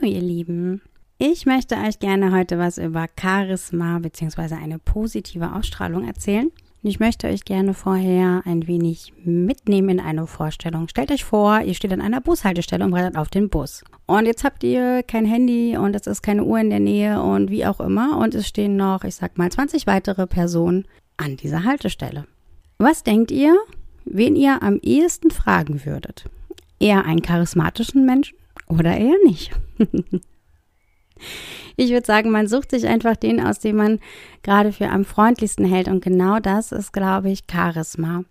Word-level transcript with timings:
Hallo 0.00 0.12
ihr 0.12 0.20
Lieben. 0.20 0.82
Ich 1.18 1.46
möchte 1.46 1.76
euch 1.76 1.98
gerne 1.98 2.32
heute 2.32 2.58
was 2.58 2.78
über 2.78 3.06
Charisma 3.20 3.98
bzw. 3.98 4.54
eine 4.54 4.78
positive 4.78 5.52
Ausstrahlung 5.52 6.06
erzählen. 6.06 6.50
Ich 6.82 7.00
möchte 7.00 7.26
euch 7.26 7.44
gerne 7.44 7.74
vorher 7.74 8.42
ein 8.46 8.66
wenig 8.66 9.12
mitnehmen 9.24 9.90
in 9.90 10.00
eine 10.00 10.26
Vorstellung. 10.26 10.88
Stellt 10.88 11.10
euch 11.10 11.24
vor, 11.24 11.60
ihr 11.60 11.74
steht 11.74 11.92
an 11.92 12.00
einer 12.00 12.20
Bushaltestelle 12.20 12.84
und 12.84 12.92
wartet 12.92 13.16
auf 13.16 13.28
den 13.28 13.50
Bus. 13.50 13.84
Und 14.06 14.26
jetzt 14.26 14.44
habt 14.44 14.64
ihr 14.64 15.02
kein 15.02 15.26
Handy 15.26 15.76
und 15.76 15.94
es 15.94 16.06
ist 16.06 16.22
keine 16.22 16.44
Uhr 16.44 16.58
in 16.58 16.70
der 16.70 16.80
Nähe 16.80 17.20
und 17.20 17.50
wie 17.50 17.66
auch 17.66 17.80
immer. 17.80 18.16
Und 18.16 18.34
es 18.34 18.48
stehen 18.48 18.76
noch, 18.76 19.04
ich 19.04 19.16
sag 19.16 19.36
mal, 19.36 19.50
20 19.50 19.86
weitere 19.86 20.26
Personen 20.26 20.86
an 21.18 21.36
dieser 21.36 21.64
Haltestelle. 21.64 22.26
Was 22.78 23.02
denkt 23.02 23.30
ihr, 23.30 23.54
wen 24.04 24.34
ihr 24.34 24.62
am 24.62 24.78
ehesten 24.80 25.30
fragen 25.30 25.84
würdet? 25.84 26.24
Eher 26.78 27.04
einen 27.04 27.20
charismatischen 27.20 28.06
Menschen 28.06 28.39
oder 28.68 28.96
eher 28.96 29.16
nicht? 29.24 29.52
ich 31.76 31.90
würde 31.90 32.06
sagen, 32.06 32.30
man 32.30 32.46
sucht 32.46 32.70
sich 32.70 32.86
einfach 32.86 33.16
den 33.16 33.40
aus, 33.40 33.58
den 33.58 33.76
man 33.76 33.98
gerade 34.42 34.72
für 34.72 34.88
am 34.88 35.04
freundlichsten 35.04 35.64
hält. 35.64 35.88
Und 35.88 36.02
genau 36.02 36.38
das 36.38 36.72
ist, 36.72 36.92
glaube 36.92 37.30
ich, 37.30 37.42
Charisma. 37.50 38.24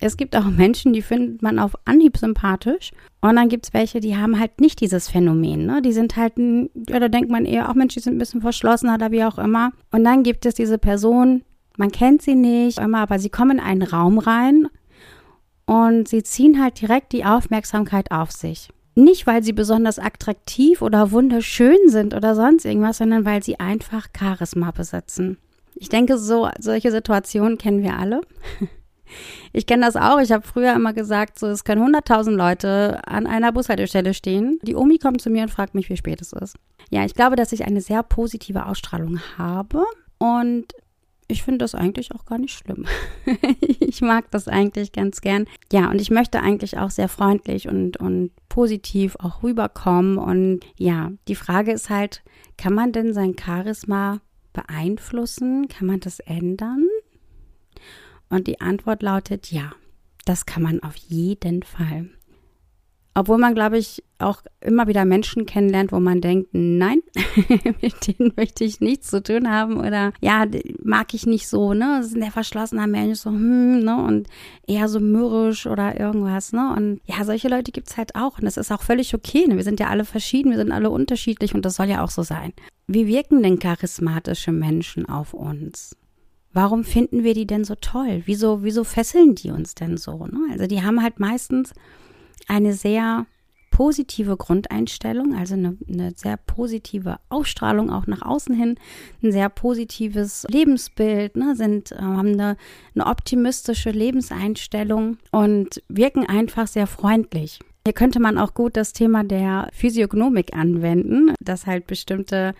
Es 0.00 0.16
gibt 0.16 0.34
auch 0.34 0.46
Menschen, 0.46 0.92
die 0.92 1.02
findet 1.02 1.42
man 1.42 1.58
auf 1.58 1.74
Anhieb 1.84 2.16
sympathisch. 2.16 2.92
Und 3.20 3.36
dann 3.36 3.48
gibt 3.48 3.66
es 3.66 3.74
welche, 3.74 4.00
die 4.00 4.16
haben 4.16 4.38
halt 4.38 4.60
nicht 4.60 4.80
dieses 4.80 5.08
Phänomen. 5.08 5.66
Ne? 5.66 5.82
Die 5.82 5.92
sind 5.92 6.16
halt, 6.16 6.36
ein, 6.36 6.70
ja, 6.88 6.98
da 6.98 7.08
denkt 7.08 7.30
man 7.30 7.44
eher, 7.44 7.68
auch 7.68 7.74
Mensch, 7.74 7.94
die 7.94 8.00
sind 8.00 8.16
ein 8.16 8.18
bisschen 8.18 8.40
verschlossener 8.40 8.94
oder 8.94 9.12
wie 9.12 9.24
auch 9.24 9.38
immer. 9.38 9.72
Und 9.90 10.04
dann 10.04 10.22
gibt 10.22 10.46
es 10.46 10.54
diese 10.54 10.78
Person, 10.78 11.42
man 11.76 11.90
kennt 11.90 12.22
sie 12.22 12.34
nicht, 12.34 12.78
immer, 12.78 12.98
aber 12.98 13.18
sie 13.18 13.30
kommen 13.30 13.58
in 13.58 13.64
einen 13.64 13.82
Raum 13.82 14.18
rein 14.18 14.68
und 15.66 16.08
sie 16.08 16.22
ziehen 16.22 16.62
halt 16.62 16.80
direkt 16.80 17.12
die 17.12 17.24
Aufmerksamkeit 17.24 18.10
auf 18.10 18.30
sich. 18.30 18.68
Nicht, 18.94 19.26
weil 19.26 19.42
sie 19.42 19.52
besonders 19.52 19.98
attraktiv 19.98 20.80
oder 20.82 21.10
wunderschön 21.10 21.88
sind 21.88 22.14
oder 22.14 22.34
sonst 22.34 22.64
irgendwas, 22.64 22.98
sondern 22.98 23.24
weil 23.24 23.42
sie 23.42 23.58
einfach 23.58 24.06
Charisma 24.16 24.70
besitzen. 24.70 25.38
Ich 25.74 25.88
denke, 25.88 26.18
so 26.18 26.48
solche 26.60 26.90
Situationen 26.90 27.58
kennen 27.58 27.82
wir 27.82 27.98
alle. 27.98 28.20
Ich 29.52 29.66
kenne 29.66 29.84
das 29.84 29.96
auch. 29.96 30.18
Ich 30.18 30.32
habe 30.32 30.44
früher 30.44 30.74
immer 30.74 30.92
gesagt, 30.92 31.38
so 31.38 31.46
es 31.46 31.62
können 31.62 31.94
100.000 31.94 32.30
Leute 32.32 33.00
an 33.06 33.26
einer 33.26 33.52
Bushaltestelle 33.52 34.14
stehen. 34.14 34.58
Die 34.62 34.74
Omi 34.74 34.98
kommt 34.98 35.20
zu 35.20 35.30
mir 35.30 35.42
und 35.42 35.50
fragt 35.50 35.74
mich, 35.74 35.88
wie 35.88 35.96
spät 35.96 36.20
es 36.20 36.32
ist. 36.32 36.56
Ja, 36.90 37.04
ich 37.04 37.14
glaube, 37.14 37.36
dass 37.36 37.52
ich 37.52 37.64
eine 37.64 37.80
sehr 37.80 38.02
positive 38.02 38.66
Ausstrahlung 38.66 39.20
habe 39.38 39.84
und 40.18 40.72
ich 41.28 41.42
finde 41.42 41.58
das 41.58 41.74
eigentlich 41.74 42.14
auch 42.14 42.26
gar 42.26 42.38
nicht 42.38 42.56
schlimm. 42.56 42.86
ich 43.80 44.00
mag 44.00 44.30
das 44.30 44.48
eigentlich 44.48 44.92
ganz 44.92 45.20
gern. 45.20 45.46
Ja, 45.72 45.90
und 45.90 46.00
ich 46.00 46.10
möchte 46.10 46.40
eigentlich 46.40 46.78
auch 46.78 46.90
sehr 46.90 47.08
freundlich 47.08 47.68
und, 47.68 47.96
und 47.96 48.30
positiv 48.48 49.16
auch 49.18 49.42
rüberkommen. 49.42 50.18
Und 50.18 50.60
ja, 50.76 51.12
die 51.28 51.34
Frage 51.34 51.72
ist 51.72 51.90
halt, 51.90 52.22
kann 52.56 52.74
man 52.74 52.92
denn 52.92 53.14
sein 53.14 53.36
Charisma 53.38 54.20
beeinflussen? 54.52 55.68
Kann 55.68 55.86
man 55.86 56.00
das 56.00 56.20
ändern? 56.20 56.86
Und 58.28 58.46
die 58.46 58.60
Antwort 58.60 59.02
lautet 59.02 59.50
ja, 59.50 59.72
das 60.24 60.46
kann 60.46 60.62
man 60.62 60.82
auf 60.82 60.96
jeden 60.96 61.62
Fall. 61.62 62.10
Obwohl 63.16 63.38
man, 63.38 63.54
glaube 63.54 63.78
ich, 63.78 64.02
auch 64.18 64.42
immer 64.60 64.88
wieder 64.88 65.04
Menschen 65.04 65.46
kennenlernt, 65.46 65.92
wo 65.92 66.00
man 66.00 66.20
denkt, 66.20 66.48
nein, 66.52 67.00
mit 67.82 68.08
denen 68.08 68.32
möchte 68.36 68.64
ich 68.64 68.80
nichts 68.80 69.10
zu 69.10 69.22
tun 69.22 69.50
haben 69.50 69.78
oder 69.78 70.12
ja, 70.20 70.46
mag 70.82 71.14
ich 71.14 71.24
nicht 71.24 71.46
so, 71.46 71.74
ne? 71.74 71.98
Das 71.98 72.08
ist 72.08 72.16
der 72.16 72.32
verschlossene 72.32 72.88
Mensch, 72.88 73.20
so, 73.20 73.30
hm, 73.30 73.80
ne? 73.80 74.02
Und 74.02 74.26
eher 74.66 74.88
so 74.88 74.98
mürrisch 74.98 75.66
oder 75.66 75.98
irgendwas, 75.98 76.52
ne? 76.52 76.74
Und 76.76 77.00
ja, 77.04 77.24
solche 77.24 77.48
Leute 77.48 77.70
gibt's 77.70 77.96
halt 77.96 78.16
auch 78.16 78.38
und 78.38 78.46
das 78.46 78.56
ist 78.56 78.72
auch 78.72 78.82
völlig 78.82 79.14
okay. 79.14 79.46
Ne? 79.46 79.56
Wir 79.56 79.64
sind 79.64 79.78
ja 79.78 79.88
alle 79.88 80.04
verschieden, 80.04 80.50
wir 80.50 80.58
sind 80.58 80.72
alle 80.72 80.90
unterschiedlich 80.90 81.54
und 81.54 81.64
das 81.64 81.76
soll 81.76 81.86
ja 81.86 82.02
auch 82.02 82.10
so 82.10 82.22
sein. 82.22 82.52
Wie 82.88 83.06
wirken 83.06 83.42
denn 83.44 83.60
charismatische 83.60 84.50
Menschen 84.50 85.08
auf 85.08 85.34
uns? 85.34 85.96
Warum 86.52 86.84
finden 86.84 87.24
wir 87.24 87.34
die 87.34 87.46
denn 87.46 87.64
so 87.64 87.74
toll? 87.74 88.22
Wieso, 88.26 88.62
wieso 88.62 88.84
fesseln 88.84 89.34
die 89.34 89.50
uns 89.50 89.74
denn 89.74 89.96
so? 89.96 90.26
Ne? 90.26 90.38
Also 90.52 90.66
die 90.66 90.82
haben 90.82 91.02
halt 91.02 91.18
meistens 91.18 91.72
eine 92.48 92.72
sehr 92.74 93.26
positive 93.74 94.36
Grundeinstellung, 94.36 95.34
also 95.34 95.54
eine, 95.54 95.76
eine, 95.88 96.12
sehr 96.14 96.36
positive 96.36 97.18
Ausstrahlung 97.28 97.90
auch 97.90 98.06
nach 98.06 98.22
außen 98.22 98.54
hin, 98.54 98.76
ein 99.20 99.32
sehr 99.32 99.48
positives 99.48 100.46
Lebensbild, 100.48 101.34
ne, 101.34 101.56
sind, 101.56 101.90
äh, 101.90 101.96
haben 101.96 102.34
eine, 102.34 102.56
eine 102.94 103.06
optimistische 103.06 103.90
Lebenseinstellung 103.90 105.18
und 105.32 105.82
wirken 105.88 106.24
einfach 106.24 106.68
sehr 106.68 106.86
freundlich. 106.86 107.58
Hier 107.84 107.94
könnte 107.94 108.20
man 108.20 108.38
auch 108.38 108.54
gut 108.54 108.76
das 108.76 108.92
Thema 108.92 109.24
der 109.24 109.68
Physiognomik 109.72 110.54
anwenden, 110.56 111.34
dass 111.40 111.66
halt 111.66 111.88
bestimmte 111.88 112.54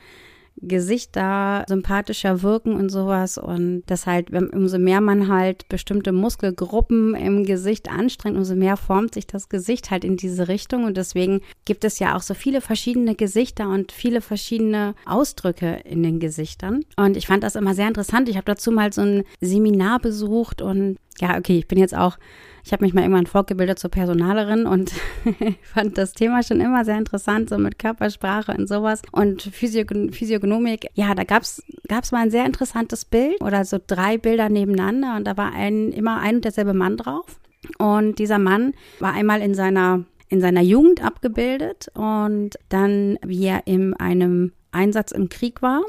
Gesichter 0.57 1.65
sympathischer 1.69 2.43
wirken 2.43 2.75
und 2.75 2.89
sowas. 2.89 3.39
Und 3.39 3.83
das 3.87 4.07
halt, 4.07 4.31
umso 4.33 4.79
mehr 4.79 5.01
man 5.01 5.29
halt 5.29 5.69
bestimmte 5.69 6.13
Muskelgruppen 6.13 7.15
im 7.15 7.45
Gesicht 7.45 7.91
anstrengt, 7.91 8.37
umso 8.37 8.55
mehr 8.55 8.77
formt 8.77 9.15
sich 9.15 9.27
das 9.27 9.49
Gesicht 9.49 9.91
halt 9.91 10.05
in 10.05 10.17
diese 10.17 10.49
Richtung. 10.49 10.85
Und 10.85 10.97
deswegen 10.97 11.41
gibt 11.65 11.85
es 11.85 11.99
ja 11.99 12.17
auch 12.17 12.23
so 12.23 12.35
viele 12.35 12.61
verschiedene 12.61 13.15
Gesichter 13.15 13.69
und 13.69 13.93
viele 13.93 14.21
verschiedene 14.21 14.95
Ausdrücke 15.07 15.81
in 15.85 16.03
den 16.03 16.21
Gesichtern. 16.21 16.85
Und 16.97 17.17
ich 17.17 17.27
fand 17.27 17.43
das 17.43 17.57
immer 17.57 17.75
sehr 17.75 17.89
interessant. 17.89 18.29
Ich 18.29 18.37
habe 18.37 18.47
dazu 18.47 18.71
mal 18.71 18.93
so 18.93 19.03
ein 19.03 19.25
Seminar 19.41 19.99
besucht 19.99 20.63
und 20.63 20.99
ja, 21.21 21.39
okay, 21.39 21.59
ich 21.59 21.69
bin 21.69 21.79
jetzt 21.79 21.97
auch 21.97 22.17
ich 22.65 22.73
habe 22.73 22.85
mich 22.85 22.95
mal 22.95 23.03
irgendwann 23.03 23.27
fortgebildet 23.27 23.79
zur 23.79 23.91
Personalerin 23.91 24.67
und 24.67 24.93
fand 25.63 25.99
das 25.99 26.13
Thema 26.13 26.43
schon 26.43 26.61
immer 26.63 26.85
sehr 26.85 26.97
interessant, 26.97 27.51
so 27.51 27.59
mit 27.59 27.79
Körpersprache 27.79 28.53
und 28.53 28.69
sowas. 28.69 29.03
Und 29.13 29.43
Physiog 29.43 29.93
Physiognomik, 30.13 30.89
ja, 30.95 31.15
da 31.15 31.25
gab's 31.25 31.63
gab's 31.89 32.11
mal 32.11 32.23
ein 32.23 32.31
sehr 32.31 32.47
interessantes 32.47 33.05
Bild 33.05 33.41
oder 33.43 33.67
so 33.67 33.79
drei 33.87 34.17
Bilder 34.17 34.49
nebeneinander 34.49 35.17
und 35.17 35.27
da 35.27 35.37
war 35.37 35.53
ein, 35.53 35.93
immer 35.93 36.21
ein 36.21 36.37
und 36.37 36.45
derselbe 36.45 36.73
Mann 36.73 36.97
drauf. 36.97 37.39
Und 37.79 38.19
dieser 38.19 38.39
Mann 38.39 38.73
war 38.99 39.13
einmal 39.13 39.43
in 39.43 39.55
seiner 39.55 40.05
in 40.29 40.41
seiner 40.41 40.63
Jugend 40.63 41.05
abgebildet 41.05 41.89
und 41.95 42.59
dann, 42.71 43.19
wie 43.25 43.45
er 43.45 43.67
in 43.67 43.95
einem 43.95 44.53
Einsatz 44.73 45.13
im 45.13 45.29
Krieg 45.29 45.61
war 45.61 45.83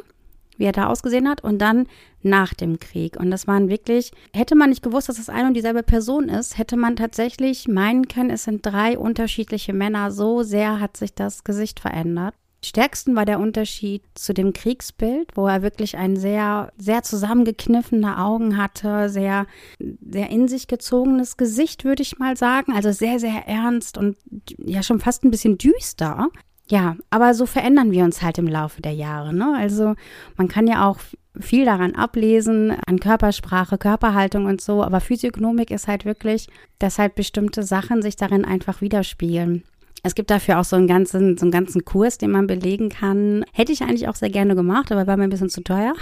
wie 0.58 0.66
er 0.66 0.72
da 0.72 0.88
ausgesehen 0.88 1.30
hat 1.30 1.44
und 1.44 1.60
dann 1.60 1.88
nach 2.22 2.54
dem 2.54 2.80
Krieg. 2.80 3.18
Und 3.18 3.32
das 3.32 3.48
waren 3.48 3.70
wirklich, 3.70 4.12
hätte 4.34 4.56
man 4.56 4.70
nicht 4.70 4.84
gewusst, 4.84 5.10
dass 5.10 5.20
es 5.20 5.30
eine 5.30 5.48
und 5.48 5.54
dieselbe 5.54 5.84
Person 5.84 6.30
ist, 6.30 6.58
hätte 6.58 6.78
man 6.78 6.96
tatsächlich 6.96 7.68
meinen 7.68 8.08
können, 8.08 8.32
es 8.32 8.44
sind 8.44 8.66
drei 8.66 8.98
unterschiedliche 8.98 9.74
Männer. 9.74 10.12
So 10.12 10.44
sehr 10.44 10.80
hat 10.80 10.98
sich 10.98 11.14
das 11.14 11.44
Gesicht 11.44 11.80
verändert. 11.80 12.34
Stärksten 12.66 13.16
war 13.16 13.26
der 13.26 13.40
Unterschied 13.40 14.02
zu 14.16 14.34
dem 14.34 14.52
Kriegsbild, 14.52 15.30
wo 15.36 15.48
er 15.48 15.62
wirklich 15.62 15.98
ein 15.98 16.18
sehr, 16.18 16.72
sehr 16.78 17.04
zusammengekniffene 17.04 18.18
Augen 18.18 18.58
hatte, 18.58 19.10
sehr, 19.10 19.46
sehr 19.80 20.30
in 20.30 20.48
sich 20.48 20.68
gezogenes 20.68 21.38
Gesicht, 21.38 21.86
würde 21.86 22.02
ich 22.02 22.18
mal 22.18 22.36
sagen. 22.36 22.74
Also 22.74 22.92
sehr, 22.92 23.20
sehr 23.20 23.48
ernst 23.48 23.98
und 23.98 24.18
ja 24.58 24.82
schon 24.84 25.00
fast 25.00 25.24
ein 25.24 25.32
bisschen 25.32 25.58
düster. 25.58 26.30
Ja, 26.68 26.96
aber 27.12 27.34
so 27.34 27.46
verändern 27.46 27.92
wir 27.92 28.04
uns 28.04 28.22
halt 28.22 28.40
im 28.40 28.48
Laufe 28.48 28.82
der 28.82 28.94
Jahre. 28.94 29.34
Ne? 29.34 29.54
Also 29.56 29.96
man 30.36 30.48
kann 30.48 30.68
ja 30.68 30.90
auch 30.90 30.98
viel 31.40 31.66
daran 31.66 31.96
ablesen, 31.96 32.76
an 32.88 33.00
Körpersprache, 33.00 33.78
Körperhaltung 33.78 34.46
und 34.46 34.62
so, 34.62 34.84
aber 34.84 35.00
Physiognomik 35.00 35.70
ist 35.70 35.88
halt 35.88 36.06
wirklich, 36.06 36.48
dass 36.80 36.98
halt 36.98 37.16
bestimmte 37.16 37.64
Sachen 37.64 38.02
sich 38.02 38.16
darin 38.16 38.46
einfach 38.46 38.82
widerspiegeln. 38.82 39.64
Es 40.02 40.16
gibt 40.16 40.30
dafür 40.30 40.60
auch 40.60 40.64
so 40.64 40.76
einen 40.76 40.88
ganzen, 40.88 41.38
so 41.38 41.46
einen 41.46 41.52
ganzen 41.52 41.84
Kurs, 41.84 42.18
den 42.18 42.32
man 42.32 42.48
belegen 42.48 42.90
kann. 42.90 43.44
Hätte 43.54 43.72
ich 43.72 43.82
eigentlich 43.82 44.08
auch 44.08 44.16
sehr 44.16 44.30
gerne 44.30 44.56
gemacht, 44.56 44.92
aber 44.92 45.08
war 45.08 45.18
mir 45.18 45.24
ein 45.24 45.32
bisschen 45.32 45.50
zu 45.50 45.64
teuer. 45.64 45.94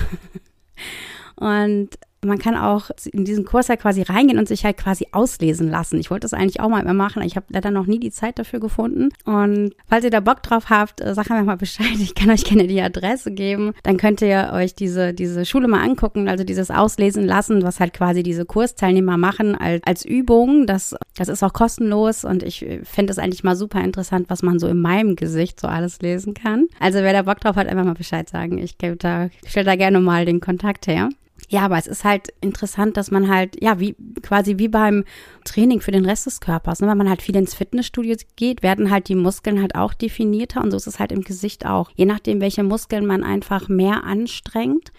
Und 1.36 1.90
man 2.24 2.40
kann 2.40 2.56
auch 2.56 2.90
in 3.12 3.26
diesen 3.26 3.46
Kurs 3.46 3.70
halt 3.70 3.82
quasi 3.82 4.02
reingehen 4.02 4.40
und 4.40 4.48
sich 4.48 4.66
halt 4.66 4.78
quasi 4.78 5.08
auslesen 5.12 5.70
lassen. 5.70 6.00
Ich 6.00 6.10
wollte 6.10 6.26
das 6.26 6.34
eigentlich 6.34 6.60
auch 6.60 6.70
mal 6.70 6.82
immer 6.82 6.94
machen. 6.94 7.24
Ich 7.24 7.36
habe 7.36 7.46
leider 7.50 7.72
noch 7.72 7.86
nie 7.86 8.00
die 8.00 8.12
Zeit 8.12 8.40
dafür 8.40 8.60
gefunden. 8.60 9.10
Und 9.26 9.74
falls 9.88 10.04
ihr 10.04 10.12
da 10.12 10.20
Bock 10.20 10.44
drauf 10.44 10.70
habt, 10.70 11.02
äh, 11.02 11.14
sagt 11.14 11.30
mir 11.30 11.44
mal 11.44 11.58
Bescheid. 11.58 11.88
Ich 12.00 12.16
kann 12.16 12.30
euch 12.30 12.44
gerne 12.44 12.68
die 12.68 12.82
Adresse 12.82 13.32
geben. 13.32 13.74
Dann 13.84 13.98
könnt 13.98 14.22
ihr 14.22 14.52
euch 14.54 14.76
diese, 14.76 15.14
diese 15.14 15.46
Schule 15.46 15.68
mal 15.68 15.82
angucken, 15.82 16.28
also 16.28 16.44
dieses 16.44 16.72
Auslesen 16.72 17.26
lassen, 17.26 17.64
was 17.64 17.80
halt 17.80 17.94
quasi 17.94 18.24
diese 18.24 18.46
Kursteilnehmer 18.46 19.18
machen 19.18 19.56
als, 19.56 19.82
als 19.86 20.06
Übung. 20.06 20.68
Das, 20.68 20.96
das 21.18 21.30
ist 21.30 21.44
auch 21.44 21.54
kostenlos 21.54 22.24
und 22.24 22.44
ich 22.44 22.64
äh, 22.64 22.84
finde 22.84 23.12
es 23.12 23.20
eigentlich 23.20 23.44
mal 23.44 23.56
super 23.56 23.82
interessant, 23.82 24.30
was 24.30 24.44
man 24.44 24.60
so 24.60 24.68
in 24.68 24.80
meinem 24.80 25.16
Gesicht 25.16 25.60
so 25.60 25.68
alles 25.68 26.02
lesen 26.02 26.34
kann. 26.34 26.68
Also 26.80 27.00
wer 27.00 27.14
da 27.14 27.24
Bock 27.24 27.40
drauf 27.40 27.56
hat, 27.56 27.68
einfach 27.68 27.86
mal 27.86 27.94
Bescheid 27.94 28.30
sagen. 28.30 28.58
Ich 28.58 28.78
gebe 28.78 28.96
da, 28.96 29.30
stelle 29.46 29.66
da 29.66 29.76
gerne 29.76 30.00
mal 30.00 30.26
den 30.26 30.40
Kontakt 30.40 30.88
her. 30.88 31.10
Ja, 31.54 31.62
aber 31.66 31.78
es 31.78 31.86
ist 31.86 32.04
halt 32.04 32.30
interessant, 32.42 32.98
dass 32.98 33.12
man 33.12 33.30
halt, 33.30 33.62
ja, 33.62 33.80
wie 33.80 33.96
quasi 34.24 34.58
wie 34.58 34.70
beim 34.70 35.04
Training 35.46 35.82
für 35.82 35.92
den 35.92 36.04
Rest 36.04 36.26
des 36.26 36.40
Körpers, 36.42 36.80
ne? 36.80 36.88
wenn 36.88 36.98
man 36.98 37.08
halt 37.08 37.22
viel 37.22 37.36
ins 37.36 37.54
Fitnessstudio 37.54 38.16
geht, 38.36 38.64
werden 38.64 38.90
halt 38.90 39.08
die 39.08 39.14
Muskeln 39.14 39.62
halt 39.62 39.76
auch 39.76 39.94
definierter 39.94 40.64
und 40.64 40.72
so 40.72 40.78
ist 40.78 40.88
es 40.88 40.98
halt 40.98 41.12
im 41.12 41.22
Gesicht 41.22 41.68
auch. 41.68 41.92
Je 41.94 42.06
nachdem, 42.06 42.42
welche 42.42 42.64
Muskeln 42.64 43.06
man 43.06 43.24
einfach 43.24 43.70
mehr 43.70 44.04
anstrengt, 44.04 44.92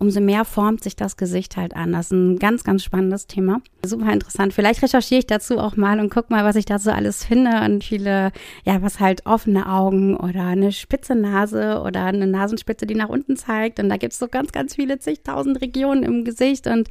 umso 0.00 0.20
mehr 0.20 0.44
formt 0.44 0.82
sich 0.82 0.96
das 0.96 1.16
Gesicht 1.16 1.56
halt 1.56 1.76
an. 1.76 1.92
Das 1.92 2.06
ist 2.06 2.12
ein 2.12 2.38
ganz, 2.38 2.64
ganz 2.64 2.82
spannendes 2.82 3.28
Thema. 3.28 3.60
Super 3.84 4.12
interessant. 4.12 4.52
Vielleicht 4.52 4.82
recherchiere 4.82 5.20
ich 5.20 5.26
dazu 5.26 5.58
auch 5.58 5.76
mal 5.76 6.00
und 6.00 6.10
guck 6.10 6.30
mal, 6.30 6.44
was 6.44 6.56
ich 6.56 6.64
dazu 6.64 6.90
alles 6.90 7.24
finde 7.24 7.62
und 7.64 7.84
viele, 7.84 8.32
ja, 8.64 8.82
was 8.82 8.98
halt 8.98 9.26
offene 9.26 9.68
Augen 9.70 10.16
oder 10.16 10.46
eine 10.46 10.72
spitze 10.72 11.14
Nase 11.14 11.82
oder 11.84 12.04
eine 12.04 12.26
Nasenspitze, 12.26 12.86
die 12.86 12.96
nach 12.96 13.08
unten 13.08 13.36
zeigt. 13.36 13.78
Und 13.78 13.88
da 13.88 13.96
gibt 13.96 14.14
es 14.14 14.18
so 14.18 14.26
ganz, 14.26 14.50
ganz 14.50 14.74
viele 14.74 14.98
zigtausend 14.98 15.60
Regionen 15.60 16.02
im 16.02 16.24
Gesicht 16.24 16.66
und 16.66 16.88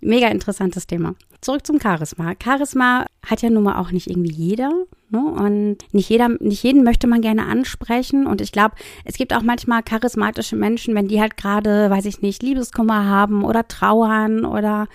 Mega 0.00 0.28
interessantes 0.28 0.86
Thema. 0.86 1.14
Zurück 1.40 1.66
zum 1.66 1.80
Charisma. 1.80 2.34
Charisma 2.42 3.04
hat 3.24 3.42
ja 3.42 3.50
nun 3.50 3.64
mal 3.64 3.78
auch 3.78 3.92
nicht 3.92 4.08
irgendwie 4.08 4.32
jeder. 4.32 4.72
Ne? 5.10 5.20
Und 5.20 5.78
nicht 5.92 6.08
jeder, 6.08 6.28
nicht 6.40 6.62
jeden 6.62 6.84
möchte 6.84 7.06
man 7.06 7.20
gerne 7.20 7.46
ansprechen. 7.46 8.26
Und 8.26 8.40
ich 8.40 8.52
glaube, 8.52 8.74
es 9.04 9.16
gibt 9.16 9.34
auch 9.34 9.42
manchmal 9.42 9.82
charismatische 9.82 10.56
Menschen, 10.56 10.94
wenn 10.94 11.08
die 11.08 11.20
halt 11.20 11.36
gerade, 11.36 11.90
weiß 11.90 12.04
ich 12.06 12.22
nicht, 12.22 12.42
Liebeskummer 12.42 13.06
haben 13.06 13.44
oder 13.44 13.66
trauern 13.66 14.44
oder 14.44 14.86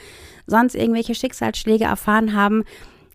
sonst 0.47 0.75
irgendwelche 0.75 1.15
Schicksalsschläge 1.15 1.85
erfahren 1.85 2.33
haben, 2.33 2.63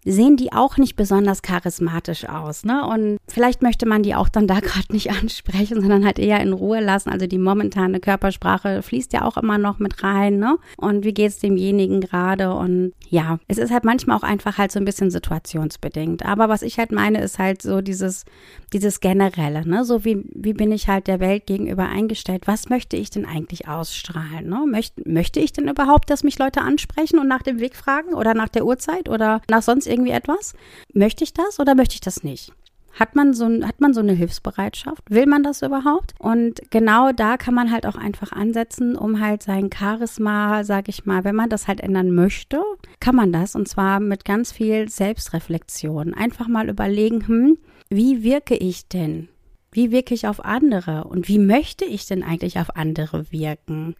sehen 0.04 0.36
die 0.36 0.52
auch 0.52 0.78
nicht 0.78 0.96
besonders 0.96 1.42
charismatisch 1.42 2.28
aus, 2.28 2.64
ne? 2.64 2.86
Und 2.86 3.18
vielleicht 3.28 3.62
möchte 3.62 3.86
man 3.86 4.02
die 4.02 4.14
auch 4.14 4.28
dann 4.28 4.46
da 4.46 4.60
gerade 4.60 4.92
nicht 4.92 5.10
ansprechen, 5.10 5.80
sondern 5.80 6.04
halt 6.04 6.18
eher 6.18 6.40
in 6.40 6.52
Ruhe 6.52 6.80
lassen. 6.80 7.10
Also 7.10 7.26
die 7.26 7.38
momentane 7.38 8.00
Körpersprache 8.00 8.82
fließt 8.82 9.12
ja 9.12 9.24
auch 9.24 9.36
immer 9.36 9.58
noch 9.58 9.78
mit 9.78 10.02
rein, 10.02 10.38
ne? 10.38 10.58
Und 10.76 11.04
wie 11.04 11.12
geht's 11.12 11.38
demjenigen 11.38 12.00
gerade? 12.00 12.54
Und 12.54 12.92
ja, 13.08 13.38
es 13.48 13.58
ist 13.58 13.70
halt 13.70 13.84
manchmal 13.84 14.16
auch 14.16 14.22
einfach 14.22 14.58
halt 14.58 14.72
so 14.72 14.78
ein 14.78 14.84
bisschen 14.84 15.10
situationsbedingt. 15.10 16.24
Aber 16.24 16.48
was 16.48 16.62
ich 16.62 16.78
halt 16.78 16.92
meine, 16.92 17.20
ist 17.20 17.38
halt 17.38 17.60
so 17.60 17.80
dieses, 17.80 18.24
dieses 18.72 19.00
Generelle, 19.00 19.68
ne? 19.68 19.84
So 19.84 20.04
wie, 20.04 20.24
wie 20.34 20.54
bin 20.54 20.72
ich 20.72 20.88
halt 20.88 21.08
der 21.08 21.20
Welt 21.20 21.46
gegenüber 21.46 21.88
eingestellt? 21.88 22.46
Was 22.46 22.70
möchte 22.70 22.96
ich 22.96 23.10
denn 23.10 23.26
eigentlich 23.26 23.68
ausstrahlen, 23.68 24.48
ne? 24.48 24.64
Möcht, 24.66 25.06
möchte 25.06 25.40
ich 25.40 25.52
denn 25.52 25.68
überhaupt, 25.68 26.08
dass 26.08 26.24
mich 26.24 26.38
Leute 26.38 26.62
ansprechen 26.62 27.18
und 27.18 27.28
nach 27.28 27.42
dem 27.42 27.60
Weg 27.60 27.76
fragen 27.76 28.14
oder 28.14 28.32
nach 28.32 28.48
der 28.48 28.64
Uhrzeit 28.64 29.08
oder 29.08 29.42
nach 29.50 29.62
sonst 29.62 29.89
irgendwie 29.90 30.12
etwas? 30.12 30.54
Möchte 30.92 31.24
ich 31.24 31.34
das 31.34 31.60
oder 31.60 31.74
möchte 31.74 31.94
ich 31.94 32.00
das 32.00 32.22
nicht? 32.24 32.52
Hat 32.92 33.14
man 33.14 33.34
so, 33.34 33.46
hat 33.62 33.80
man 33.80 33.94
so 33.94 34.00
eine 34.00 34.12
Hilfsbereitschaft? 34.12 35.10
Will 35.10 35.26
man 35.26 35.42
das 35.42 35.62
überhaupt? 35.62 36.14
Und 36.18 36.60
genau 36.70 37.12
da 37.12 37.36
kann 37.36 37.54
man 37.54 37.70
halt 37.70 37.86
auch 37.86 37.94
einfach 37.94 38.32
ansetzen, 38.32 38.96
um 38.96 39.20
halt 39.20 39.42
sein 39.42 39.70
Charisma, 39.72 40.64
sag 40.64 40.88
ich 40.88 41.06
mal, 41.06 41.24
wenn 41.24 41.36
man 41.36 41.48
das 41.48 41.68
halt 41.68 41.80
ändern 41.80 42.12
möchte, 42.12 42.62
kann 42.98 43.14
man 43.14 43.32
das 43.32 43.54
und 43.54 43.68
zwar 43.68 44.00
mit 44.00 44.24
ganz 44.24 44.52
viel 44.52 44.88
Selbstreflexion. 44.88 46.14
Einfach 46.14 46.48
mal 46.48 46.68
überlegen, 46.68 47.26
hm, 47.26 47.58
wie 47.88 48.22
wirke 48.22 48.56
ich 48.56 48.88
denn? 48.88 49.28
Wie 49.72 49.92
wirke 49.92 50.14
ich 50.14 50.26
auf 50.26 50.44
andere? 50.44 51.04
Und 51.04 51.28
wie 51.28 51.38
möchte 51.38 51.84
ich 51.84 52.06
denn 52.06 52.24
eigentlich 52.24 52.58
auf 52.58 52.76
andere 52.76 53.30
wirken? 53.30 53.94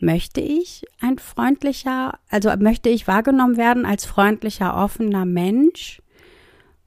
Möchte 0.00 0.40
ich 0.40 0.84
ein 1.00 1.18
freundlicher, 1.18 2.18
also 2.28 2.50
möchte 2.58 2.88
ich 2.88 3.06
wahrgenommen 3.06 3.56
werden 3.56 3.86
als 3.86 4.04
freundlicher, 4.04 4.76
offener 4.76 5.24
Mensch? 5.24 6.02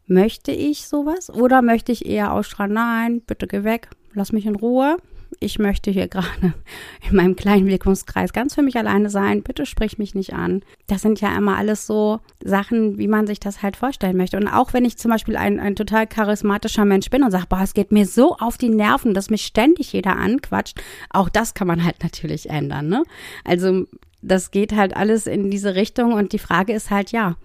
Möchte 0.05 0.51
ich 0.51 0.87
sowas? 0.87 1.29
Oder 1.29 1.61
möchte 1.61 1.91
ich 1.91 2.05
eher 2.05 2.33
ausstrahlen, 2.33 2.73
nein, 2.73 3.21
bitte 3.21 3.47
geh 3.47 3.63
weg, 3.63 3.89
lass 4.13 4.31
mich 4.31 4.45
in 4.45 4.55
Ruhe. 4.55 4.97
Ich 5.39 5.59
möchte 5.59 5.91
hier 5.91 6.07
gerade 6.07 6.53
in 7.09 7.15
meinem 7.15 7.35
kleinen 7.35 7.67
Wirkungskreis 7.67 8.33
ganz 8.33 8.55
für 8.55 8.61
mich 8.61 8.77
alleine 8.77 9.09
sein. 9.09 9.43
Bitte 9.43 9.65
sprich 9.65 9.97
mich 9.97 10.15
nicht 10.15 10.33
an. 10.33 10.63
Das 10.87 11.01
sind 11.01 11.21
ja 11.21 11.35
immer 11.37 11.57
alles 11.57 11.85
so 11.85 12.19
Sachen, 12.43 12.97
wie 12.97 13.07
man 13.07 13.27
sich 13.27 13.39
das 13.39 13.61
halt 13.61 13.75
vorstellen 13.77 14.17
möchte. 14.17 14.37
Und 14.37 14.47
auch 14.47 14.73
wenn 14.73 14.85
ich 14.85 14.97
zum 14.97 15.11
Beispiel 15.11 15.37
ein, 15.37 15.59
ein 15.59 15.75
total 15.75 16.07
charismatischer 16.07 16.85
Mensch 16.85 17.09
bin 17.09 17.23
und 17.23 17.31
sage, 17.31 17.45
boah, 17.49 17.61
es 17.61 17.73
geht 17.73 17.91
mir 17.91 18.05
so 18.05 18.35
auf 18.37 18.57
die 18.57 18.69
Nerven, 18.69 19.13
dass 19.13 19.29
mich 19.29 19.45
ständig 19.45 19.93
jeder 19.93 20.15
anquatscht, 20.15 20.81
auch 21.09 21.29
das 21.29 21.53
kann 21.53 21.67
man 21.67 21.83
halt 21.85 22.03
natürlich 22.03 22.49
ändern. 22.49 22.87
Ne? 22.87 23.03
Also 23.43 23.85
das 24.21 24.51
geht 24.51 24.73
halt 24.73 24.95
alles 24.95 25.27
in 25.27 25.51
diese 25.51 25.75
Richtung 25.75 26.13
und 26.13 26.33
die 26.33 26.39
Frage 26.39 26.73
ist 26.73 26.89
halt, 26.89 27.11
ja, 27.11 27.37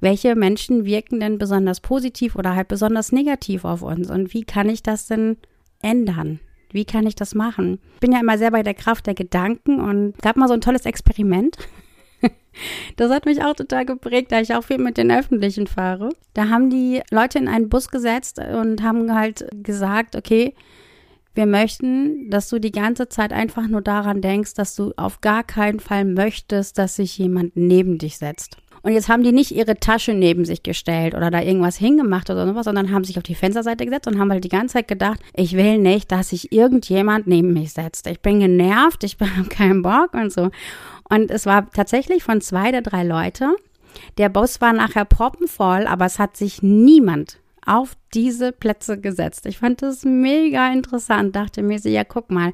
welche 0.00 0.34
Menschen 0.34 0.84
wirken 0.84 1.20
denn 1.20 1.38
besonders 1.38 1.80
positiv 1.80 2.36
oder 2.36 2.54
halt 2.54 2.68
besonders 2.68 3.12
negativ 3.12 3.64
auf 3.64 3.82
uns 3.82 4.10
und 4.10 4.34
wie 4.34 4.44
kann 4.44 4.68
ich 4.68 4.82
das 4.82 5.06
denn 5.06 5.36
ändern? 5.82 6.40
Wie 6.70 6.84
kann 6.84 7.06
ich 7.06 7.14
das 7.14 7.34
machen? 7.34 7.80
Ich 7.94 8.00
bin 8.00 8.12
ja 8.12 8.20
immer 8.20 8.38
sehr 8.38 8.50
bei 8.50 8.62
der 8.62 8.74
Kraft 8.74 9.06
der 9.06 9.14
Gedanken 9.14 9.80
und 9.80 10.18
gab 10.18 10.36
mal 10.36 10.48
so 10.48 10.54
ein 10.54 10.60
tolles 10.60 10.86
Experiment. 10.86 11.56
Das 12.96 13.12
hat 13.12 13.24
mich 13.24 13.44
auch 13.44 13.54
total 13.54 13.86
geprägt, 13.86 14.32
da 14.32 14.40
ich 14.40 14.52
auch 14.52 14.64
viel 14.64 14.78
mit 14.78 14.96
den 14.96 15.12
Öffentlichen 15.12 15.68
fahre. 15.68 16.08
Da 16.34 16.48
haben 16.48 16.70
die 16.70 17.02
Leute 17.12 17.38
in 17.38 17.46
einen 17.46 17.68
Bus 17.68 17.88
gesetzt 17.88 18.40
und 18.40 18.82
haben 18.82 19.14
halt 19.14 19.46
gesagt, 19.62 20.16
okay, 20.16 20.54
wir 21.34 21.46
möchten, 21.46 22.30
dass 22.30 22.48
du 22.48 22.58
die 22.58 22.72
ganze 22.72 23.08
Zeit 23.08 23.32
einfach 23.32 23.68
nur 23.68 23.80
daran 23.80 24.20
denkst, 24.20 24.54
dass 24.54 24.74
du 24.74 24.92
auf 24.96 25.20
gar 25.20 25.44
keinen 25.44 25.78
Fall 25.78 26.04
möchtest, 26.04 26.78
dass 26.78 26.96
sich 26.96 27.16
jemand 27.16 27.56
neben 27.56 27.98
dich 27.98 28.18
setzt. 28.18 28.56
Und 28.82 28.92
jetzt 28.92 29.08
haben 29.08 29.22
die 29.22 29.32
nicht 29.32 29.50
ihre 29.50 29.76
Tasche 29.76 30.14
neben 30.14 30.44
sich 30.44 30.62
gestellt 30.62 31.14
oder 31.14 31.30
da 31.30 31.42
irgendwas 31.42 31.76
hingemacht 31.76 32.30
oder 32.30 32.46
sowas, 32.46 32.64
sondern 32.64 32.92
haben 32.92 33.04
sich 33.04 33.16
auf 33.16 33.22
die 33.22 33.34
Fensterseite 33.34 33.84
gesetzt 33.84 34.06
und 34.06 34.18
haben 34.18 34.30
halt 34.30 34.44
die 34.44 34.48
ganze 34.48 34.74
Zeit 34.74 34.88
gedacht, 34.88 35.20
ich 35.34 35.56
will 35.56 35.78
nicht, 35.78 36.12
dass 36.12 36.30
sich 36.30 36.52
irgendjemand 36.52 37.26
neben 37.26 37.52
mich 37.52 37.72
setzt. 37.72 38.06
Ich 38.06 38.20
bin 38.20 38.40
genervt, 38.40 39.04
ich 39.04 39.16
habe 39.20 39.48
keinen 39.48 39.82
Bock 39.82 40.14
und 40.14 40.32
so. 40.32 40.50
Und 41.08 41.30
es 41.30 41.46
war 41.46 41.70
tatsächlich 41.70 42.22
von 42.22 42.40
zwei 42.40 42.70
der 42.70 42.82
drei 42.82 43.04
Leute. 43.04 43.56
Der 44.18 44.28
Bus 44.28 44.60
war 44.60 44.72
nachher 44.72 45.04
proppenvoll, 45.04 45.86
aber 45.86 46.06
es 46.06 46.18
hat 46.18 46.36
sich 46.36 46.62
niemand 46.62 47.38
auf 47.68 47.96
diese 48.14 48.52
Plätze 48.52 48.98
gesetzt. 48.98 49.46
Ich 49.46 49.58
fand 49.58 49.82
das 49.82 50.04
mega 50.04 50.72
interessant, 50.72 51.36
dachte 51.36 51.62
mir 51.62 51.78
so, 51.78 51.88
ja, 51.88 52.04
guck 52.04 52.30
mal. 52.30 52.52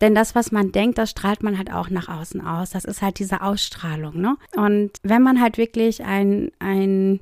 Denn 0.00 0.14
das, 0.14 0.34
was 0.34 0.52
man 0.52 0.72
denkt, 0.72 0.98
das 0.98 1.10
strahlt 1.10 1.42
man 1.42 1.58
halt 1.58 1.72
auch 1.72 1.90
nach 1.90 2.08
außen 2.08 2.40
aus. 2.40 2.70
Das 2.70 2.84
ist 2.84 3.02
halt 3.02 3.18
diese 3.18 3.42
Ausstrahlung, 3.42 4.20
ne? 4.20 4.36
Und 4.56 4.92
wenn 5.02 5.22
man 5.22 5.40
halt 5.40 5.58
wirklich 5.58 6.04
ein, 6.04 6.50
ein, 6.58 7.20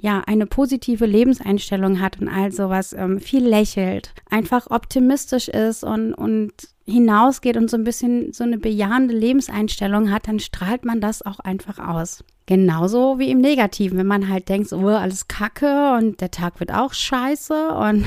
ja, 0.00 0.22
eine 0.26 0.46
positive 0.46 1.06
Lebenseinstellung 1.06 2.00
hat 2.00 2.20
und 2.20 2.28
all 2.28 2.52
sowas, 2.52 2.92
ähm, 2.92 3.20
viel 3.20 3.46
lächelt, 3.46 4.12
einfach 4.30 4.70
optimistisch 4.70 5.48
ist 5.48 5.84
und, 5.84 6.14
und 6.14 6.52
hinausgeht 6.86 7.56
und 7.56 7.68
so 7.68 7.76
ein 7.76 7.84
bisschen 7.84 8.32
so 8.32 8.44
eine 8.44 8.58
bejahende 8.58 9.14
Lebenseinstellung 9.14 10.10
hat, 10.10 10.28
dann 10.28 10.38
strahlt 10.38 10.84
man 10.84 11.00
das 11.00 11.22
auch 11.22 11.40
einfach 11.40 11.78
aus. 11.78 12.24
Genauso 12.46 13.18
wie 13.18 13.30
im 13.32 13.40
Negativen, 13.40 13.98
wenn 13.98 14.06
man 14.06 14.28
halt 14.28 14.48
denkt, 14.48 14.72
oh, 14.72 14.86
alles 14.86 15.26
Kacke 15.26 15.96
und 15.98 16.20
der 16.20 16.30
Tag 16.30 16.60
wird 16.60 16.72
auch 16.72 16.92
scheiße 16.92 17.70
und 17.70 18.06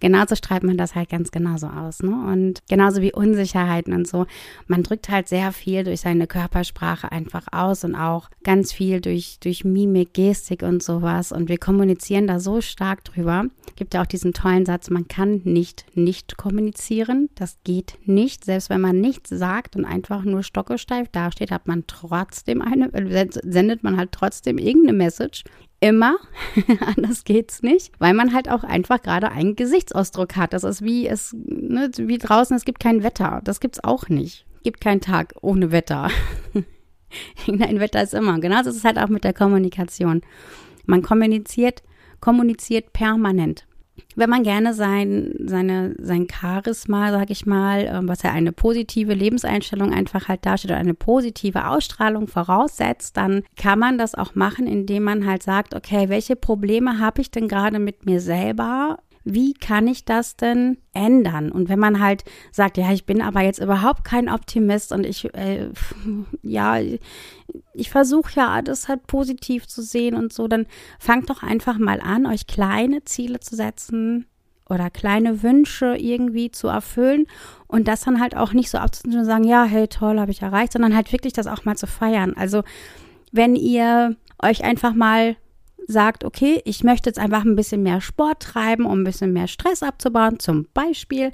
genauso 0.00 0.34
strahlt 0.34 0.62
man 0.62 0.76
das 0.76 0.94
halt 0.94 1.08
ganz 1.08 1.30
genauso 1.30 1.68
aus, 1.68 2.02
ne? 2.02 2.10
Und 2.10 2.60
genauso 2.68 3.02
wie 3.02 3.12
Unsicherheiten 3.12 3.92
und 3.92 4.06
so. 4.06 4.26
Man 4.66 4.82
drückt 4.82 5.08
halt 5.08 5.28
sehr 5.28 5.52
viel 5.52 5.84
durch 5.84 6.00
seine 6.00 6.26
Körpersprache 6.26 7.10
einfach 7.12 7.46
aus 7.52 7.84
und 7.84 7.94
auch 7.94 8.30
ganz 8.44 8.72
viel 8.72 9.00
durch, 9.00 9.38
durch 9.40 9.64
Mimik, 9.64 10.14
Gestik 10.14 10.62
und 10.62 10.82
sowas. 10.82 11.32
Und 11.32 11.48
wir 11.48 11.58
kommunizieren 11.58 12.26
da 12.26 12.40
so 12.40 12.60
stark 12.60 13.04
drüber. 13.04 13.46
Gibt 13.76 13.94
ja 13.94 14.02
auch 14.02 14.06
diesen 14.06 14.32
tollen 14.32 14.66
Satz, 14.66 14.90
man 14.90 15.08
kann 15.08 15.42
nicht 15.44 15.84
nicht 15.94 16.36
kommunizieren. 16.36 17.28
Das 17.34 17.58
geht 17.64 17.98
nicht. 18.04 18.44
Selbst 18.44 18.70
wenn 18.70 18.80
man 18.80 19.00
nichts 19.00 19.30
sagt 19.30 19.76
und 19.76 19.84
einfach 19.84 20.24
nur 20.24 20.42
stockesteif 20.42 21.08
dasteht, 21.08 21.50
hat 21.50 21.66
man 21.66 21.84
trotzdem 21.86 22.62
eine, 22.62 22.90
sendet 23.42 23.82
man 23.82 23.96
halt 23.96 24.12
trotzdem 24.12 24.58
irgendeine 24.58 24.96
Message. 24.96 25.44
Immer, 25.80 26.16
anders 26.96 27.22
geht's 27.22 27.62
nicht, 27.62 27.92
weil 28.00 28.12
man 28.12 28.34
halt 28.34 28.50
auch 28.50 28.64
einfach 28.64 29.00
gerade 29.00 29.30
einen 29.30 29.54
Gesichtsausdruck 29.54 30.34
hat. 30.34 30.52
Das 30.52 30.64
ist 30.64 30.82
wie 30.82 31.06
es, 31.06 31.36
ne, 31.38 31.90
wie 31.96 32.18
draußen, 32.18 32.56
es 32.56 32.64
gibt 32.64 32.80
kein 32.80 33.04
Wetter. 33.04 33.40
Das 33.44 33.60
gibt's 33.60 33.82
auch 33.84 34.08
nicht. 34.08 34.44
Gibt 34.64 34.80
keinen 34.80 35.00
Tag 35.00 35.34
ohne 35.40 35.70
Wetter. 35.70 36.10
Nein, 37.46 37.78
Wetter 37.78 38.02
ist 38.02 38.12
immer. 38.12 38.40
Genauso 38.40 38.70
ist 38.70 38.76
es 38.76 38.84
halt 38.84 38.98
auch 38.98 39.08
mit 39.08 39.22
der 39.22 39.32
Kommunikation. 39.32 40.22
Man 40.84 41.02
kommuniziert, 41.02 41.84
kommuniziert 42.20 42.92
permanent 42.92 43.67
wenn 44.16 44.30
man 44.30 44.42
gerne 44.42 44.74
sein, 44.74 45.34
seine, 45.44 45.94
sein 45.98 46.26
Charisma, 46.28 47.10
sag 47.10 47.30
ich 47.30 47.46
mal, 47.46 47.86
ähm, 47.86 48.08
was 48.08 48.22
ja 48.22 48.32
eine 48.32 48.52
positive 48.52 49.14
Lebenseinstellung 49.14 49.92
einfach 49.92 50.28
halt 50.28 50.44
darstellt 50.44 50.72
oder 50.72 50.80
eine 50.80 50.94
positive 50.94 51.68
Ausstrahlung 51.68 52.26
voraussetzt, 52.26 53.16
dann 53.16 53.42
kann 53.56 53.78
man 53.78 53.98
das 53.98 54.14
auch 54.14 54.34
machen, 54.34 54.66
indem 54.66 55.04
man 55.04 55.26
halt 55.26 55.42
sagt, 55.42 55.74
okay, 55.74 56.08
welche 56.08 56.36
Probleme 56.36 56.98
habe 56.98 57.20
ich 57.20 57.30
denn 57.30 57.48
gerade 57.48 57.78
mit 57.78 58.06
mir 58.06 58.20
selber? 58.20 58.98
Wie 59.30 59.52
kann 59.52 59.86
ich 59.86 60.04
das 60.04 60.36
denn 60.36 60.78
ändern? 60.94 61.52
Und 61.52 61.68
wenn 61.68 61.78
man 61.78 62.00
halt 62.00 62.24
sagt, 62.50 62.78
ja, 62.78 62.90
ich 62.92 63.04
bin 63.04 63.20
aber 63.20 63.42
jetzt 63.42 63.58
überhaupt 63.58 64.04
kein 64.04 64.28
Optimist 64.28 64.90
und 64.92 65.04
ich, 65.04 65.32
äh, 65.34 65.68
ja, 66.42 66.78
ich 67.74 67.90
versuche 67.90 68.32
ja 68.36 68.48
alles 68.48 68.88
halt 68.88 69.06
positiv 69.06 69.66
zu 69.66 69.82
sehen 69.82 70.14
und 70.14 70.32
so, 70.32 70.48
dann 70.48 70.66
fangt 70.98 71.28
doch 71.28 71.42
einfach 71.42 71.78
mal 71.78 72.00
an, 72.00 72.26
euch 72.26 72.46
kleine 72.46 73.04
Ziele 73.04 73.40
zu 73.40 73.54
setzen 73.54 74.26
oder 74.68 74.90
kleine 74.90 75.42
Wünsche 75.42 75.96
irgendwie 75.96 76.50
zu 76.50 76.68
erfüllen 76.68 77.26
und 77.66 77.88
das 77.88 78.00
dann 78.00 78.20
halt 78.20 78.36
auch 78.36 78.52
nicht 78.52 78.70
so 78.70 78.78
abzunehmen 78.78 79.20
und 79.20 79.26
sagen, 79.26 79.44
ja, 79.44 79.64
hey, 79.64 79.88
toll, 79.88 80.18
habe 80.18 80.30
ich 80.30 80.42
erreicht, 80.42 80.72
sondern 80.72 80.94
halt 80.94 81.12
wirklich 81.12 81.32
das 81.32 81.46
auch 81.46 81.64
mal 81.64 81.76
zu 81.76 81.86
feiern. 81.86 82.34
Also 82.36 82.62
wenn 83.32 83.56
ihr 83.56 84.16
euch 84.42 84.64
einfach 84.64 84.94
mal 84.94 85.36
sagt, 85.88 86.22
okay, 86.22 86.60
ich 86.64 86.84
möchte 86.84 87.08
jetzt 87.08 87.18
einfach 87.18 87.44
ein 87.44 87.56
bisschen 87.56 87.82
mehr 87.82 88.00
Sport 88.00 88.40
treiben, 88.40 88.86
um 88.86 89.00
ein 89.00 89.04
bisschen 89.04 89.32
mehr 89.32 89.48
Stress 89.48 89.82
abzubauen, 89.82 90.38
zum 90.38 90.68
Beispiel. 90.74 91.32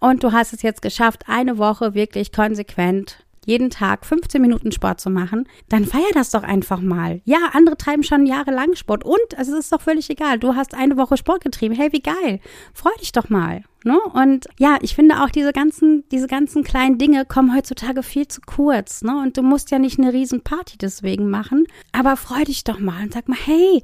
Und 0.00 0.24
du 0.24 0.32
hast 0.32 0.52
es 0.52 0.62
jetzt 0.62 0.82
geschafft, 0.82 1.24
eine 1.28 1.58
Woche 1.58 1.94
wirklich 1.94 2.32
konsequent 2.32 3.18
jeden 3.46 3.70
Tag 3.70 4.04
15 4.04 4.40
Minuten 4.40 4.72
Sport 4.72 5.00
zu 5.00 5.10
machen, 5.10 5.48
dann 5.68 5.84
feier 5.84 6.10
das 6.14 6.30
doch 6.30 6.42
einfach 6.42 6.80
mal. 6.80 7.20
Ja, 7.24 7.38
andere 7.52 7.76
treiben 7.76 8.02
schon 8.02 8.26
jahrelang 8.26 8.74
Sport 8.74 9.04
und 9.04 9.18
es 9.36 9.48
ist 9.48 9.72
doch 9.72 9.80
völlig 9.80 10.10
egal. 10.10 10.38
Du 10.38 10.54
hast 10.54 10.74
eine 10.74 10.96
Woche 10.96 11.16
Sport 11.16 11.42
getrieben. 11.42 11.74
Hey, 11.74 11.92
wie 11.92 12.02
geil. 12.02 12.40
Freu 12.74 12.90
dich 13.00 13.12
doch 13.12 13.28
mal. 13.28 13.62
Ne? 13.84 13.98
Und 14.12 14.46
ja, 14.58 14.76
ich 14.82 14.94
finde 14.94 15.22
auch 15.22 15.30
diese 15.30 15.52
ganzen, 15.52 16.04
diese 16.10 16.26
ganzen 16.26 16.64
kleinen 16.64 16.98
Dinge 16.98 17.24
kommen 17.24 17.54
heutzutage 17.54 18.02
viel 18.02 18.28
zu 18.28 18.40
kurz. 18.42 19.02
Ne? 19.02 19.18
Und 19.22 19.36
du 19.36 19.42
musst 19.42 19.70
ja 19.70 19.78
nicht 19.78 19.98
eine 19.98 20.12
Riesenparty 20.12 20.76
deswegen 20.78 21.30
machen, 21.30 21.64
aber 21.92 22.16
freu 22.16 22.44
dich 22.44 22.64
doch 22.64 22.78
mal 22.78 23.02
und 23.02 23.14
sag 23.14 23.28
mal, 23.28 23.38
hey, 23.42 23.82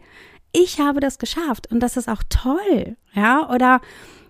ich 0.52 0.80
habe 0.80 1.00
das 1.00 1.18
geschafft 1.18 1.70
und 1.70 1.80
das 1.80 1.96
ist 1.96 2.08
auch 2.08 2.22
toll. 2.28 2.96
Ja, 3.14 3.50
oder 3.50 3.80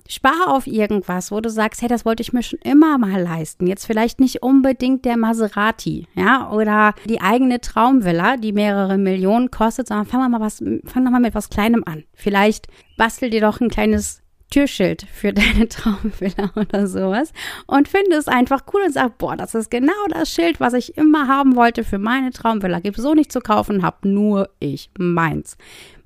Spar 0.09 0.55
auf 0.55 0.67
irgendwas, 0.67 1.31
wo 1.31 1.41
du 1.41 1.51
sagst, 1.51 1.83
hey, 1.83 1.89
das 1.89 2.05
wollte 2.05 2.23
ich 2.23 2.33
mir 2.33 2.43
schon 2.43 2.59
immer 2.63 2.99
mal 2.99 3.21
leisten. 3.21 3.67
Jetzt 3.67 3.87
vielleicht 3.87 4.21
nicht 4.21 4.43
unbedingt 4.43 5.05
der 5.05 5.17
Maserati, 5.17 6.07
ja, 6.15 6.51
oder 6.51 6.95
die 7.07 7.21
eigene 7.21 7.61
Traumvilla, 7.61 8.37
die 8.37 8.53
mehrere 8.53 8.99
Millionen 8.99 9.51
kostet, 9.51 9.89
sondern 9.89 10.07
fang 10.07 10.31
mal 10.31 10.41
was, 10.41 10.63
fang 10.85 11.05
doch 11.05 11.11
mal 11.11 11.21
mit 11.21 11.35
was 11.35 11.51
Kleinem 11.51 11.83
an. 11.87 12.05
Vielleicht 12.15 12.67
bastel 12.97 13.31
dir 13.31 13.41
doch 13.41 13.61
ein 13.61 13.69
kleines 13.69 14.23
Türschild 14.51 15.07
für 15.13 15.33
deine 15.35 15.69
Traumvilla 15.69 16.53
oder 16.55 16.87
sowas 16.87 17.33
und 17.67 17.89
finde 17.89 18.17
es 18.17 18.29
einfach 18.29 18.63
cool 18.73 18.83
und 18.87 18.93
sag, 18.93 19.19
boah, 19.19 19.37
das 19.37 19.55
ist 19.55 19.71
genau 19.71 19.93
das 20.11 20.31
Schild, 20.31 20.61
was 20.61 20.73
ich 20.73 20.97
immer 20.97 21.29
haben 21.29 21.57
wollte 21.57 21.85
für 21.85 21.99
meine 21.99 22.31
Traumvilla. 22.31 22.81
Gibt 22.81 22.97
so 22.97 23.15
nicht 23.15 23.33
zu 23.33 23.41
kaufen, 23.41 23.83
hab 23.83 24.05
nur 24.05 24.51
ich 24.61 24.91
meins. 24.99 25.57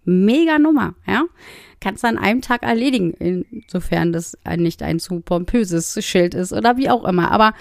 Mega 0.04 0.58
Nummer, 0.58 0.94
ja 1.06 1.24
kannst 1.80 2.04
du 2.04 2.08
an 2.08 2.18
einem 2.18 2.42
Tag 2.42 2.62
erledigen, 2.62 3.14
insofern 3.14 4.12
das 4.12 4.36
nicht 4.56 4.82
ein 4.82 5.00
zu 5.00 5.20
pompöses 5.20 6.04
Schild 6.04 6.34
ist 6.34 6.52
oder 6.52 6.76
wie 6.76 6.90
auch 6.90 7.04
immer. 7.04 7.30
Aber 7.30 7.54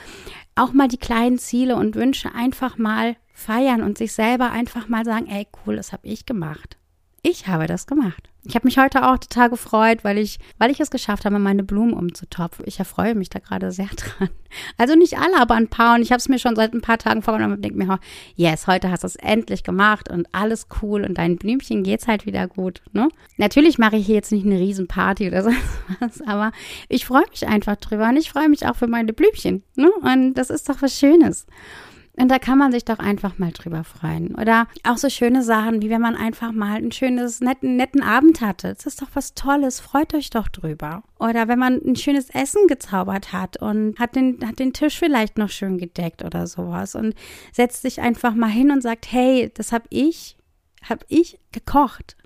auch 0.56 0.74
mal 0.74 0.88
die 0.88 0.98
kleinen 0.98 1.40
Ziele 1.40 1.76
und 1.76 1.96
Wünsche 1.96 2.36
einfach 2.36 2.78
mal 2.78 3.16
feiern 3.34 3.82
und 3.82 3.98
sich 3.98 4.12
selber 4.12 4.52
einfach 4.52 4.90
mal 4.90 5.06
sagen, 5.06 5.28
ey, 5.28 5.48
cool, 5.66 5.78
das 5.78 5.94
habe 5.94 6.08
ich 6.08 6.26
gemacht. 6.26 6.78
Ich 7.22 7.48
habe 7.48 7.68
das 7.68 7.86
gemacht. 7.88 8.30
Ich 8.46 8.56
habe 8.56 8.66
mich 8.66 8.78
heute 8.78 9.06
auch 9.06 9.18
total 9.18 9.50
gefreut, 9.50 10.04
weil 10.04 10.18
ich, 10.18 10.40
weil 10.58 10.72
ich 10.72 10.80
es 10.80 10.90
geschafft 10.90 11.26
habe, 11.26 11.40
meine 11.40 11.64
Blumen 11.64 11.94
umzutopfen. 11.94 12.64
Ich 12.66 12.80
erfreue 12.80 13.14
mich 13.14 13.30
da 13.30 13.40
gerade 13.40 13.72
sehr 13.72 13.90
dran. 13.96 14.30
Also 14.78 14.96
nicht 14.96 15.18
alle, 15.18 15.38
aber 15.40 15.56
ein 15.56 15.68
paar. 15.68 15.96
Und 15.96 16.02
ich 16.02 16.12
habe 16.12 16.20
es 16.20 16.30
mir 16.30 16.40
schon 16.40 16.56
seit 16.56 16.74
ein 16.74 16.82
paar 16.82 16.98
Tagen 16.98 17.22
vorgenommen 17.22 17.56
und 17.56 17.66
denke 17.66 17.78
mir, 17.78 18.00
yes, 18.36 18.68
heute 18.68 18.90
hast 18.92 19.04
du 19.04 19.08
es 19.08 19.18
endlich 19.18 19.64
gemacht 19.64 20.10
und 20.10 20.28
alles 20.32 20.68
cool 20.82 21.04
und 21.04 21.18
deinen 21.18 21.38
Blümchen 21.38 21.84
geht's 21.84 22.08
halt 22.08 22.26
wieder 22.26 22.48
gut. 22.48 22.82
Ne? 22.94 23.10
Natürlich 23.38 23.78
mache 23.78 23.98
ich 23.98 24.06
hier 24.06 24.16
jetzt 24.16 24.32
nicht 24.32 24.46
eine 24.46 24.58
Riesenparty 24.58 25.28
oder 25.28 25.44
so 25.44 25.52
was, 26.00 26.22
aber 26.22 26.54
ich 26.88 27.06
freue 27.06 27.26
mich 27.30 27.46
einfach 27.46 27.76
drüber 27.76 28.08
und 28.08 28.18
ich 28.18 28.32
freue 28.32 28.48
mich 28.48 28.66
auch 28.66 28.76
für 28.78 28.88
meine 28.88 29.12
Blümchen. 29.12 29.64
Ne? 29.76 29.92
Und 30.02 30.36
das 30.36 30.50
ist 30.50 30.70
doch 30.70 30.82
was 30.82 30.98
Schönes. 30.98 31.46
Und 32.22 32.28
da 32.30 32.38
kann 32.38 32.58
man 32.58 32.74
sich 32.74 32.84
doch 32.84 33.00
einfach 33.00 33.38
mal 33.38 33.52
drüber 33.54 33.86
freuen. 33.86 34.36
Oder 34.36 34.68
auch 34.84 34.98
so 34.98 35.10
schöne 35.10 35.42
Sachen, 35.42 35.82
wie 35.82 35.90
wenn 35.90 36.02
man 36.02 36.18
einfach 36.18 36.52
mal 36.52 36.76
ein 36.76 36.92
schönes, 36.92 37.40
netten, 37.40 37.78
netten 37.78 38.04
Abend 38.04 38.42
hatte. 38.42 38.74
Das 38.74 38.86
ist 38.86 39.02
doch 39.02 39.08
was 39.14 39.36
Tolles. 39.36 39.80
Freut 39.80 40.14
euch 40.14 40.30
doch 40.30 40.50
drüber. 40.50 41.04
Oder 41.18 41.48
wenn 41.48 41.60
man 41.60 41.80
ein 41.86 41.96
schönes 41.96 42.30
Essen 42.30 42.68
gezaubert 42.68 43.32
hat 43.32 43.62
und 43.62 43.98
hat 44.00 44.18
den, 44.18 44.46
hat 44.46 44.60
den 44.60 44.74
Tisch 44.74 45.00
vielleicht 45.00 45.38
noch 45.38 45.50
schön 45.50 45.78
gedeckt 45.78 46.22
oder 46.26 46.46
sowas 46.46 46.94
und 46.94 47.16
setzt 47.54 47.84
sich 47.84 48.02
einfach 48.02 48.36
mal 48.36 48.50
hin 48.50 48.72
und 48.72 48.82
sagt, 48.82 49.10
hey, 49.10 49.50
das 49.54 49.72
hab 49.72 49.84
ich, 49.90 50.36
hab 50.90 51.06
ich 51.08 51.40
gekocht. 51.54 52.18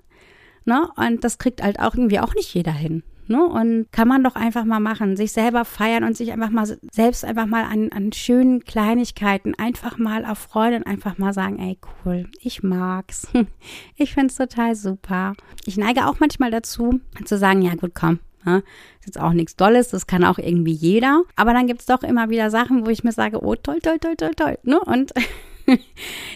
Ne? 0.64 0.88
Und 0.96 1.22
das 1.22 1.38
kriegt 1.38 1.62
halt 1.62 1.78
auch 1.78 1.94
irgendwie 1.94 2.18
auch 2.18 2.34
nicht 2.34 2.52
jeder 2.52 2.72
hin. 2.72 3.04
Ne? 3.26 3.44
Und 3.44 3.86
kann 3.92 4.08
man 4.08 4.22
doch 4.22 4.36
einfach 4.36 4.64
mal 4.64 4.80
machen, 4.80 5.16
sich 5.16 5.32
selber 5.32 5.64
feiern 5.64 6.04
und 6.04 6.16
sich 6.16 6.32
einfach 6.32 6.50
mal 6.50 6.66
selbst 6.92 7.24
einfach 7.24 7.46
mal 7.46 7.64
an, 7.64 7.90
an 7.92 8.12
schönen 8.12 8.64
Kleinigkeiten 8.64 9.54
einfach 9.54 9.98
mal 9.98 10.24
erfreuen 10.24 10.74
und 10.74 10.86
einfach 10.86 11.18
mal 11.18 11.32
sagen, 11.32 11.58
ey 11.58 11.78
cool, 12.04 12.28
ich 12.40 12.62
mag's. 12.62 13.28
Ich 13.96 14.14
find's 14.14 14.36
total 14.36 14.74
super. 14.74 15.34
Ich 15.66 15.76
neige 15.76 16.06
auch 16.06 16.18
manchmal 16.18 16.50
dazu, 16.50 17.00
zu 17.24 17.38
sagen, 17.38 17.62
ja 17.62 17.74
gut, 17.74 17.92
komm, 17.94 18.18
Ne? 18.44 18.62
Ist 19.00 19.06
jetzt 19.06 19.20
auch 19.20 19.32
nichts 19.32 19.56
Dolles, 19.56 19.88
das 19.88 20.06
kann 20.06 20.24
auch 20.24 20.38
irgendwie 20.38 20.72
jeder. 20.72 21.22
Aber 21.36 21.52
dann 21.52 21.66
gibt's 21.66 21.86
doch 21.86 22.02
immer 22.02 22.28
wieder 22.30 22.50
Sachen, 22.50 22.84
wo 22.84 22.90
ich 22.90 23.04
mir 23.04 23.12
sage, 23.12 23.42
oh 23.42 23.54
toll, 23.54 23.80
toll, 23.80 23.98
toll, 23.98 24.16
toll, 24.16 24.34
toll. 24.34 24.58
Ne? 24.62 24.80
Und 24.80 25.12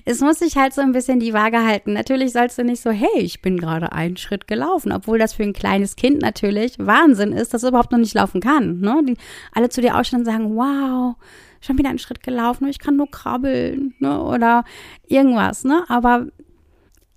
es 0.04 0.20
muss 0.20 0.38
sich 0.38 0.56
halt 0.56 0.74
so 0.74 0.80
ein 0.80 0.92
bisschen 0.92 1.20
die 1.20 1.32
Waage 1.32 1.64
halten. 1.64 1.92
Natürlich 1.92 2.32
sollst 2.32 2.58
du 2.58 2.64
nicht 2.64 2.82
so, 2.82 2.90
hey, 2.90 3.20
ich 3.20 3.42
bin 3.42 3.58
gerade 3.58 3.92
einen 3.92 4.16
Schritt 4.16 4.46
gelaufen, 4.46 4.92
obwohl 4.92 5.18
das 5.18 5.34
für 5.34 5.42
ein 5.42 5.52
kleines 5.52 5.96
Kind 5.96 6.20
natürlich 6.20 6.78
Wahnsinn 6.78 7.32
ist, 7.32 7.54
dass 7.54 7.62
es 7.62 7.68
überhaupt 7.68 7.92
noch 7.92 7.98
nicht 7.98 8.14
laufen 8.14 8.40
kann. 8.40 8.80
Ne? 8.80 9.02
Die 9.06 9.16
alle 9.52 9.68
zu 9.68 9.80
dir 9.80 9.96
ausstellen 9.96 10.22
und 10.22 10.30
sagen, 10.30 10.56
wow, 10.56 11.16
schon 11.60 11.78
wieder 11.78 11.90
einen 11.90 11.98
Schritt 11.98 12.22
gelaufen, 12.22 12.68
ich 12.68 12.78
kann 12.78 12.96
nur 12.96 13.10
krabbeln, 13.10 13.94
ne? 13.98 14.22
Oder 14.22 14.64
irgendwas, 15.06 15.64
ne? 15.64 15.84
Aber 15.88 16.26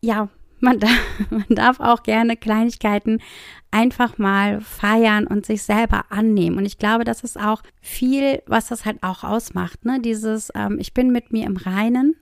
ja, 0.02 0.30
man 0.62 0.80
darf, 0.80 1.00
man 1.30 1.46
darf 1.50 1.80
auch 1.80 2.04
gerne 2.04 2.38
Kleinigkeiten 2.38 3.20
einfach 3.72 4.18
mal 4.18 4.62
feiern 4.62 5.28
und 5.28 5.46
sich 5.46 5.64
selber 5.64 6.06
annehmen. 6.10 6.58
Und 6.58 6.66
ich 6.66 6.78
glaube, 6.78 7.04
das 7.04 7.24
ist 7.24 7.40
auch 7.40 7.62
viel, 7.82 8.42
was 8.46 8.68
das 8.68 8.86
halt 8.86 9.02
auch 9.02 9.24
ausmacht. 9.24 9.86
Ne? 9.86 10.00
Dieses, 10.02 10.52
ähm, 10.56 10.78
ich 10.80 10.94
bin 10.94 11.12
mit 11.12 11.32
mir 11.32 11.46
im 11.46 11.58
Reinen 11.58 12.16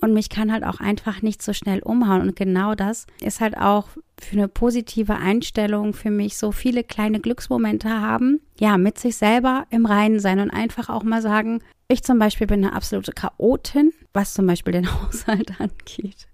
und 0.00 0.12
mich 0.12 0.28
kann 0.28 0.52
halt 0.52 0.64
auch 0.64 0.80
einfach 0.80 1.22
nicht 1.22 1.42
so 1.42 1.52
schnell 1.52 1.80
umhauen. 1.80 2.22
Und 2.22 2.36
genau 2.36 2.74
das 2.74 3.06
ist 3.20 3.40
halt 3.40 3.56
auch 3.56 3.88
für 4.18 4.36
eine 4.36 4.48
positive 4.48 5.14
Einstellung 5.14 5.92
für 5.92 6.10
mich 6.10 6.36
so 6.38 6.52
viele 6.52 6.84
kleine 6.84 7.20
Glücksmomente 7.20 7.88
haben. 7.88 8.40
Ja, 8.58 8.78
mit 8.78 8.98
sich 8.98 9.16
selber 9.16 9.66
im 9.70 9.86
Reinen 9.86 10.20
sein 10.20 10.40
und 10.40 10.50
einfach 10.50 10.88
auch 10.88 11.02
mal 11.02 11.22
sagen, 11.22 11.62
ich 11.88 12.02
zum 12.02 12.18
Beispiel 12.18 12.46
bin 12.46 12.64
eine 12.64 12.74
absolute 12.74 13.12
Chaotin, 13.12 13.92
was 14.12 14.34
zum 14.34 14.46
Beispiel 14.46 14.72
den 14.72 14.92
Haushalt 15.02 15.60
angeht. 15.60 16.26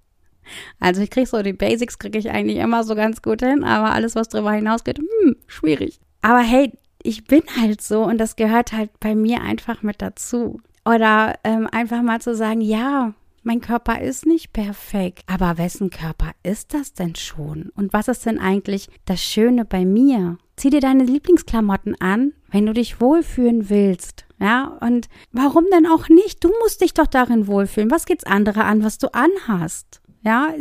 Also 0.80 1.02
ich 1.02 1.10
kriege 1.10 1.26
so 1.26 1.42
die 1.42 1.52
Basics, 1.52 1.98
kriege 1.98 2.18
ich 2.18 2.30
eigentlich 2.30 2.58
immer 2.58 2.84
so 2.84 2.94
ganz 2.94 3.22
gut 3.22 3.42
hin, 3.42 3.64
aber 3.64 3.92
alles, 3.92 4.14
was 4.14 4.28
darüber 4.28 4.52
hinausgeht, 4.52 4.98
hm, 4.98 5.36
schwierig. 5.46 6.00
Aber 6.22 6.40
hey, 6.40 6.72
ich 7.02 7.24
bin 7.24 7.42
halt 7.60 7.82
so 7.82 8.04
und 8.04 8.18
das 8.18 8.36
gehört 8.36 8.72
halt 8.72 8.90
bei 9.00 9.14
mir 9.14 9.42
einfach 9.42 9.82
mit 9.82 10.00
dazu. 10.00 10.60
Oder 10.84 11.34
ähm, 11.44 11.68
einfach 11.70 12.02
mal 12.02 12.20
zu 12.20 12.34
sagen, 12.34 12.60
ja, 12.60 13.14
mein 13.44 13.60
Körper 13.60 14.00
ist 14.00 14.24
nicht 14.24 14.52
perfekt, 14.52 15.24
aber 15.26 15.58
wessen 15.58 15.90
Körper 15.90 16.30
ist 16.42 16.74
das 16.74 16.92
denn 16.92 17.16
schon? 17.16 17.70
Und 17.74 17.92
was 17.92 18.08
ist 18.08 18.24
denn 18.24 18.38
eigentlich 18.38 18.88
das 19.04 19.20
Schöne 19.20 19.64
bei 19.64 19.84
mir? 19.84 20.38
Zieh 20.56 20.70
dir 20.70 20.80
deine 20.80 21.04
Lieblingsklamotten 21.04 22.00
an, 22.00 22.32
wenn 22.50 22.66
du 22.66 22.72
dich 22.72 23.00
wohlfühlen 23.00 23.68
willst. 23.68 24.26
Ja, 24.38 24.78
und 24.80 25.08
warum 25.32 25.64
denn 25.72 25.86
auch 25.86 26.08
nicht? 26.08 26.42
Du 26.44 26.52
musst 26.62 26.80
dich 26.80 26.94
doch 26.94 27.06
darin 27.06 27.46
wohlfühlen. 27.46 27.90
Was 27.90 28.06
geht's 28.06 28.24
andere 28.24 28.64
an, 28.64 28.84
was 28.84 28.98
du 28.98 29.08
anhast? 29.12 30.01
Ja, 30.22 30.52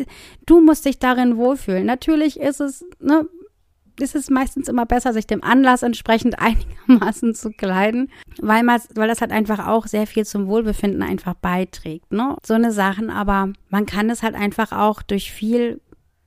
du 0.46 0.62
musst 0.62 0.86
dich 0.86 1.00
darin 1.00 1.38
wohlfühlen. 1.38 1.86
Natürlich 1.86 2.40
ist 2.40 2.60
es, 2.62 2.84
ne, 3.00 3.28
ist 4.00 4.16
es 4.16 4.30
meistens 4.30 4.68
immer 4.68 4.86
besser, 4.86 5.14
sich 5.14 5.28
dem 5.28 5.44
Anlass 5.44 5.84
entsprechend 5.84 6.40
einigermaßen 6.88 7.36
zu 7.36 7.52
kleiden, 7.52 8.10
weil 8.40 8.64
man, 8.64 8.82
weil 8.96 9.08
das 9.08 9.22
halt 9.22 9.32
einfach 9.32 9.68
auch 9.68 9.88
sehr 9.88 10.08
viel 10.08 10.26
zum 10.26 10.48
Wohlbefinden 10.48 11.04
einfach 11.04 11.36
beiträgt, 11.36 12.12
ne? 12.12 12.36
So 12.44 12.54
eine 12.54 12.72
Sachen, 12.72 13.10
aber 13.10 13.54
man 13.70 13.86
kann 13.86 14.10
es 14.10 14.24
halt 14.24 14.36
einfach 14.36 14.72
auch 14.72 15.02
durch 15.02 15.32
viel 15.32 15.82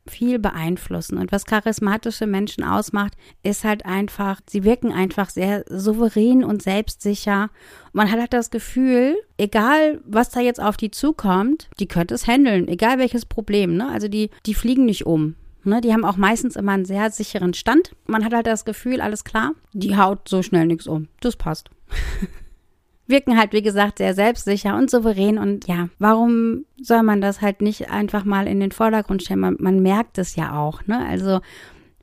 viel 0.07 0.39
beeinflussen. 0.39 1.19
Und 1.19 1.33
was 1.33 1.47
charismatische 1.47 2.27
Menschen 2.27 2.65
ausmacht, 2.65 3.15
ist 3.43 3.65
halt 3.65 3.87
einfach, 3.87 4.41
sie 4.49 4.65
wirken 4.65 4.93
einfach 4.93 5.31
sehr 5.31 5.65
souverän 5.69 6.45
und 6.45 6.63
selbstsicher. 6.63 7.51
Man 7.93 8.11
hat 8.11 8.21
halt 8.21 8.33
das 8.33 8.51
Gefühl, 8.51 9.17
egal 9.39 10.01
was 10.05 10.31
da 10.31 10.41
jetzt 10.41 10.61
auf 10.61 10.77
die 10.77 10.91
zukommt, 10.91 11.69
die 11.81 11.89
könnte 11.89 12.15
es 12.15 12.27
handeln, 12.27 12.69
egal 12.69 12.99
welches 12.99 13.25
Problem. 13.25 13.77
Ne? 13.77 13.89
Also 13.89 14.09
die, 14.09 14.31
die 14.47 14.55
fliegen 14.55 14.85
nicht 14.85 15.07
um. 15.07 15.37
Ne? 15.65 15.81
Die 15.81 15.93
haben 15.93 16.05
auch 16.05 16.17
meistens 16.17 16.57
immer 16.57 16.73
einen 16.73 16.85
sehr 16.85 17.11
sicheren 17.11 17.55
Stand. 17.55 17.93
Man 18.07 18.25
hat 18.25 18.35
halt 18.35 18.47
das 18.47 18.65
Gefühl, 18.65 19.01
alles 19.01 19.25
klar, 19.25 19.53
die 19.73 19.97
haut 19.97 20.29
so 20.29 20.43
schnell 20.43 20.67
nichts 20.67 20.87
um. 20.87 21.09
Das 21.21 21.37
passt. 21.37 21.71
wirken 23.07 23.39
halt, 23.39 23.53
wie 23.53 23.63
gesagt, 23.63 23.99
sehr 23.99 24.15
selbstsicher 24.15 24.77
und 24.77 24.91
souverän. 24.91 25.39
Und 25.39 25.67
ja, 25.67 25.89
warum 25.99 26.65
soll 26.81 27.03
man 27.03 27.21
das 27.21 27.41
halt 27.41 27.61
nicht 27.61 27.91
einfach 27.91 28.25
mal 28.25 28.47
in 28.47 28.61
den 28.61 28.73
Vordergrund 28.73 29.23
stellen? 29.23 29.41
Man, 29.41 29.57
man 29.59 29.81
merkt 29.81 30.19
es 30.19 30.37
ja 30.37 30.59
auch, 30.59 30.87
ne? 30.87 31.05
Also 31.07 31.41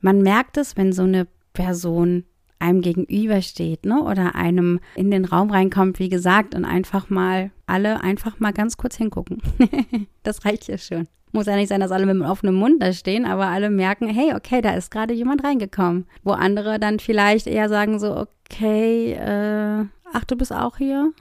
man 0.00 0.22
merkt 0.22 0.56
es, 0.56 0.76
wenn 0.76 0.92
so 0.92 1.02
eine 1.02 1.26
Person 1.52 2.24
einem 2.58 2.80
gegenübersteht, 2.80 3.84
ne? 3.84 4.02
Oder 4.02 4.34
einem 4.34 4.80
in 4.94 5.10
den 5.10 5.24
Raum 5.24 5.50
reinkommt, 5.50 5.98
wie 5.98 6.08
gesagt, 6.08 6.54
und 6.54 6.64
einfach 6.64 7.10
mal 7.10 7.50
alle 7.66 8.02
einfach 8.02 8.38
mal 8.38 8.52
ganz 8.52 8.76
kurz 8.76 8.96
hingucken. 8.96 9.42
das 10.22 10.44
reicht 10.44 10.68
ja 10.68 10.78
schon. 10.78 11.08
Muss 11.32 11.46
ja 11.46 11.56
nicht 11.56 11.68
sein, 11.68 11.80
dass 11.80 11.90
alle 11.90 12.06
mit 12.06 12.28
offenem 12.28 12.54
Mund 12.54 12.82
da 12.82 12.92
stehen, 12.92 13.24
aber 13.24 13.46
alle 13.46 13.70
merken, 13.70 14.06
hey, 14.06 14.34
okay, 14.34 14.60
da 14.60 14.74
ist 14.74 14.90
gerade 14.90 15.14
jemand 15.14 15.42
reingekommen. 15.42 16.06
Wo 16.22 16.32
andere 16.32 16.78
dann 16.78 16.98
vielleicht 16.98 17.46
eher 17.46 17.70
sagen 17.70 17.98
so, 17.98 18.14
okay, 18.14 19.14
äh, 19.14 19.86
ach, 20.12 20.24
du 20.24 20.36
bist 20.36 20.52
auch 20.52 20.76
hier? 20.76 21.12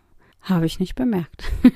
Habe 0.42 0.66
ich 0.66 0.80
nicht 0.80 0.96
bemerkt. 0.96 1.44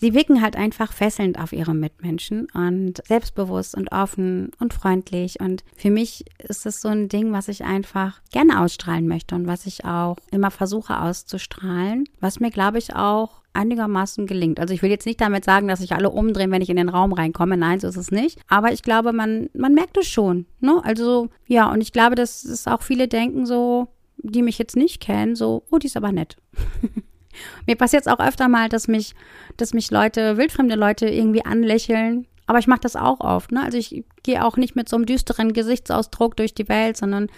Sie 0.00 0.14
wirken 0.14 0.42
halt 0.42 0.56
einfach 0.56 0.92
fesselnd 0.92 1.38
auf 1.38 1.52
ihre 1.52 1.74
Mitmenschen 1.74 2.48
und 2.52 3.00
selbstbewusst 3.06 3.76
und 3.76 3.92
offen 3.92 4.50
und 4.58 4.74
freundlich. 4.74 5.40
Und 5.40 5.62
für 5.76 5.90
mich 5.90 6.24
ist 6.38 6.66
es 6.66 6.80
so 6.80 6.88
ein 6.88 7.08
Ding, 7.08 7.32
was 7.32 7.48
ich 7.48 7.64
einfach 7.64 8.20
gerne 8.32 8.60
ausstrahlen 8.60 9.06
möchte 9.06 9.34
und 9.34 9.46
was 9.46 9.66
ich 9.66 9.84
auch 9.84 10.16
immer 10.32 10.50
versuche 10.50 11.00
auszustrahlen, 11.00 12.08
was 12.20 12.40
mir, 12.40 12.50
glaube 12.50 12.78
ich, 12.78 12.94
auch 12.96 13.40
einigermaßen 13.52 14.26
gelingt. 14.26 14.60
Also 14.60 14.74
ich 14.74 14.82
will 14.82 14.90
jetzt 14.90 15.06
nicht 15.06 15.20
damit 15.20 15.44
sagen, 15.44 15.68
dass 15.68 15.80
sich 15.80 15.92
alle 15.92 16.10
umdrehen, 16.10 16.50
wenn 16.50 16.62
ich 16.62 16.70
in 16.70 16.76
den 16.76 16.88
Raum 16.88 17.12
reinkomme. 17.12 17.56
Nein, 17.56 17.80
so 17.80 17.88
ist 17.88 17.96
es 17.96 18.10
nicht. 18.10 18.38
Aber 18.48 18.72
ich 18.72 18.82
glaube, 18.82 19.12
man, 19.12 19.50
man 19.54 19.74
merkt 19.74 19.96
es 19.96 20.06
schon. 20.06 20.46
Ne? 20.60 20.80
Also 20.84 21.28
ja, 21.46 21.70
und 21.70 21.80
ich 21.80 21.92
glaube, 21.92 22.14
dass 22.14 22.44
es 22.44 22.66
auch 22.66 22.82
viele 22.82 23.08
denken 23.08 23.46
so, 23.46 23.88
die 24.22 24.42
mich 24.42 24.58
jetzt 24.58 24.76
nicht 24.76 25.00
kennen, 25.00 25.34
so, 25.36 25.64
oh, 25.70 25.78
die 25.78 25.86
ist 25.86 25.96
aber 25.96 26.12
nett. 26.12 26.36
Mir 27.66 27.76
passiert 27.76 28.06
es 28.06 28.12
auch 28.12 28.20
öfter 28.20 28.48
mal, 28.48 28.68
dass 28.68 28.88
mich, 28.88 29.14
dass 29.56 29.72
mich 29.72 29.90
Leute, 29.90 30.36
wildfremde 30.36 30.74
Leute 30.74 31.08
irgendwie 31.08 31.44
anlächeln. 31.44 32.26
Aber 32.46 32.58
ich 32.58 32.66
mache 32.66 32.80
das 32.80 32.96
auch 32.96 33.20
oft. 33.20 33.52
Ne? 33.52 33.62
Also 33.62 33.78
ich 33.78 34.04
gehe 34.24 34.44
auch 34.44 34.56
nicht 34.56 34.74
mit 34.74 34.88
so 34.88 34.96
einem 34.96 35.06
düsteren 35.06 35.52
Gesichtsausdruck 35.52 36.36
durch 36.36 36.52
die 36.52 36.68
Welt, 36.68 36.96
sondern 36.96 37.28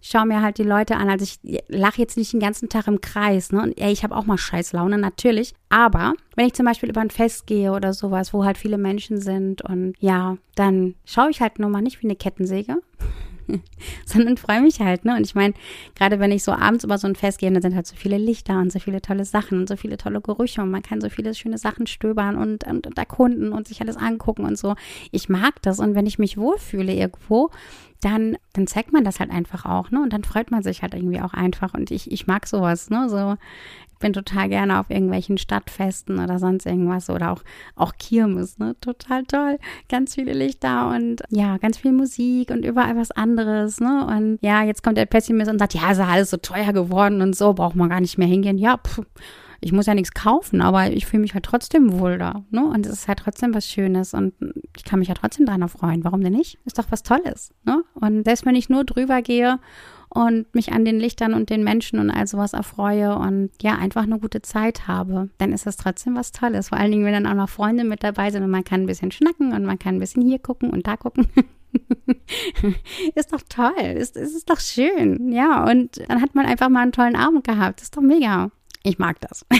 schaue 0.00 0.26
mir 0.26 0.42
halt 0.42 0.58
die 0.58 0.64
Leute 0.64 0.96
an. 0.96 1.10
Also 1.10 1.24
ich 1.24 1.62
lache 1.68 2.00
jetzt 2.00 2.16
nicht 2.16 2.32
den 2.32 2.40
ganzen 2.40 2.68
Tag 2.68 2.86
im 2.86 3.00
Kreis. 3.00 3.52
Ne? 3.52 3.62
Und 3.62 3.80
ey, 3.80 3.92
ich 3.92 4.04
habe 4.04 4.16
auch 4.16 4.26
mal 4.26 4.38
Scheißlaune, 4.38 4.98
natürlich. 4.98 5.54
Aber 5.68 6.14
wenn 6.36 6.46
ich 6.46 6.54
zum 6.54 6.66
Beispiel 6.66 6.88
über 6.88 7.00
ein 7.00 7.10
Fest 7.10 7.46
gehe 7.46 7.72
oder 7.72 7.92
sowas, 7.92 8.32
wo 8.32 8.44
halt 8.44 8.58
viele 8.58 8.78
Menschen 8.78 9.20
sind 9.20 9.62
und 9.62 9.94
ja, 9.98 10.36
dann 10.54 10.94
schaue 11.04 11.30
ich 11.30 11.40
halt 11.40 11.58
nur 11.58 11.70
mal 11.70 11.82
nicht 11.82 12.00
wie 12.00 12.06
eine 12.06 12.16
Kettensäge, 12.16 12.76
sondern 14.04 14.36
freue 14.36 14.60
mich 14.60 14.80
halt, 14.80 15.04
ne? 15.04 15.16
Und 15.16 15.22
ich 15.22 15.34
meine, 15.34 15.54
gerade 15.94 16.18
wenn 16.20 16.32
ich 16.32 16.42
so 16.44 16.52
abends 16.52 16.84
über 16.84 16.98
so 16.98 17.06
ein 17.06 17.16
Fest 17.16 17.38
gehe, 17.38 17.50
dann 17.50 17.62
sind 17.62 17.74
halt 17.74 17.86
so 17.86 17.96
viele 17.96 18.18
Lichter 18.18 18.58
und 18.58 18.72
so 18.72 18.78
viele 18.78 19.00
tolle 19.00 19.24
Sachen 19.24 19.60
und 19.60 19.68
so 19.68 19.76
viele 19.76 19.96
tolle 19.96 20.20
Gerüche 20.20 20.62
und 20.62 20.70
man 20.70 20.82
kann 20.82 21.00
so 21.00 21.08
viele 21.08 21.34
schöne 21.34 21.58
Sachen 21.58 21.86
stöbern 21.86 22.36
und, 22.36 22.64
und, 22.64 22.86
und 22.86 22.98
erkunden 22.98 23.52
und 23.52 23.68
sich 23.68 23.80
alles 23.80 23.96
angucken 23.96 24.44
und 24.44 24.58
so. 24.58 24.74
Ich 25.10 25.28
mag 25.28 25.60
das 25.62 25.78
und 25.78 25.94
wenn 25.94 26.06
ich 26.06 26.18
mich 26.18 26.36
wohlfühle 26.36 26.92
irgendwo, 26.92 27.50
dann, 28.00 28.38
dann 28.54 28.66
zeigt 28.66 28.92
man 28.92 29.04
das 29.04 29.20
halt 29.20 29.30
einfach 29.30 29.66
auch, 29.66 29.90
ne? 29.90 30.02
Und 30.02 30.12
dann 30.12 30.24
freut 30.24 30.50
man 30.50 30.62
sich 30.62 30.82
halt 30.82 30.94
irgendwie 30.94 31.20
auch 31.20 31.34
einfach. 31.34 31.74
Und 31.74 31.90
ich, 31.90 32.10
ich 32.10 32.26
mag 32.26 32.46
sowas, 32.46 32.88
ne? 32.88 33.08
So, 33.10 33.36
bin 34.00 34.12
total 34.12 34.48
gerne 34.48 34.80
auf 34.80 34.90
irgendwelchen 34.90 35.38
Stadtfesten 35.38 36.18
oder 36.18 36.38
sonst 36.38 36.66
irgendwas 36.66 37.08
oder 37.08 37.30
auch, 37.32 37.42
auch 37.76 37.92
Kirmes, 37.98 38.58
ne? 38.58 38.74
Total 38.80 39.22
toll. 39.24 39.58
Ganz 39.88 40.16
viele 40.16 40.32
Lichter 40.32 40.90
und 40.90 41.22
ja, 41.28 41.58
ganz 41.58 41.78
viel 41.78 41.92
Musik 41.92 42.50
und 42.50 42.64
überall 42.64 42.96
was 42.96 43.12
anderes, 43.12 43.78
ne? 43.78 44.06
Und 44.06 44.38
ja, 44.40 44.64
jetzt 44.64 44.82
kommt 44.82 44.98
der 44.98 45.06
Pessimist 45.06 45.50
und 45.50 45.58
sagt, 45.58 45.74
ja, 45.74 45.92
ist 45.92 46.00
alles 46.00 46.30
so 46.30 46.38
teuer 46.38 46.72
geworden 46.72 47.22
und 47.22 47.36
so, 47.36 47.52
braucht 47.52 47.76
man 47.76 47.88
gar 47.88 48.00
nicht 48.00 48.18
mehr 48.18 48.28
hingehen. 48.28 48.58
Ja, 48.58 48.76
pff 48.78 49.02
ich 49.60 49.72
muss 49.72 49.86
ja 49.86 49.94
nichts 49.94 50.12
kaufen, 50.14 50.62
aber 50.62 50.90
ich 50.90 51.06
fühle 51.06 51.20
mich 51.20 51.34
halt 51.34 51.44
trotzdem 51.44 51.98
wohl 51.98 52.16
da. 52.18 52.44
Ne? 52.50 52.64
Und 52.64 52.86
es 52.86 52.92
ist 52.92 53.08
halt 53.08 53.18
trotzdem 53.18 53.54
was 53.54 53.66
Schönes 53.66 54.14
und 54.14 54.32
ich 54.74 54.84
kann 54.84 54.98
mich 54.98 55.08
ja 55.08 55.14
trotzdem 55.14 55.44
dran 55.44 55.60
erfreuen. 55.60 56.02
Warum 56.02 56.22
denn 56.22 56.32
nicht? 56.32 56.58
Ist 56.64 56.78
doch 56.78 56.86
was 56.88 57.02
Tolles. 57.02 57.52
Ne? 57.64 57.84
Und 57.94 58.24
selbst 58.24 58.46
wenn 58.46 58.54
ich 58.54 58.70
nur 58.70 58.84
drüber 58.84 59.20
gehe 59.20 59.58
und 60.12 60.52
mich 60.54 60.72
an 60.72 60.84
den 60.84 60.98
Lichtern 60.98 61.34
und 61.34 61.50
den 61.50 61.62
Menschen 61.62 61.98
und 61.98 62.10
all 62.10 62.26
sowas 62.26 62.52
erfreue 62.52 63.16
und 63.16 63.50
ja, 63.62 63.76
einfach 63.76 64.02
eine 64.02 64.18
gute 64.18 64.42
Zeit 64.42 64.88
habe, 64.88 65.30
dann 65.38 65.52
ist 65.52 65.66
das 65.66 65.76
trotzdem 65.76 66.16
was 66.16 66.32
Tolles. 66.32 66.68
Vor 66.68 66.78
allen 66.78 66.90
Dingen, 66.90 67.04
wenn 67.04 67.12
dann 67.12 67.26
auch 67.26 67.34
noch 67.34 67.48
Freunde 67.48 67.84
mit 67.84 68.02
dabei 68.02 68.30
sind 68.30 68.42
und 68.42 68.50
man 68.50 68.64
kann 68.64 68.82
ein 68.82 68.86
bisschen 68.86 69.12
schnacken 69.12 69.52
und 69.52 69.64
man 69.64 69.78
kann 69.78 69.96
ein 69.96 70.00
bisschen 70.00 70.22
hier 70.22 70.40
gucken 70.40 70.70
und 70.70 70.86
da 70.86 70.96
gucken. 70.96 71.28
ist 73.14 73.32
doch 73.32 73.42
toll, 73.48 73.80
ist, 73.96 74.16
ist, 74.16 74.34
ist 74.34 74.50
doch 74.50 74.58
schön, 74.58 75.30
ja. 75.30 75.70
Und 75.70 76.00
dann 76.08 76.20
hat 76.20 76.34
man 76.34 76.46
einfach 76.46 76.68
mal 76.68 76.82
einen 76.82 76.92
tollen 76.92 77.16
Abend 77.16 77.44
gehabt. 77.44 77.80
Ist 77.80 77.96
doch 77.96 78.02
mega. 78.02 78.50
Ich 78.82 78.98
mag 78.98 79.20
das. 79.20 79.46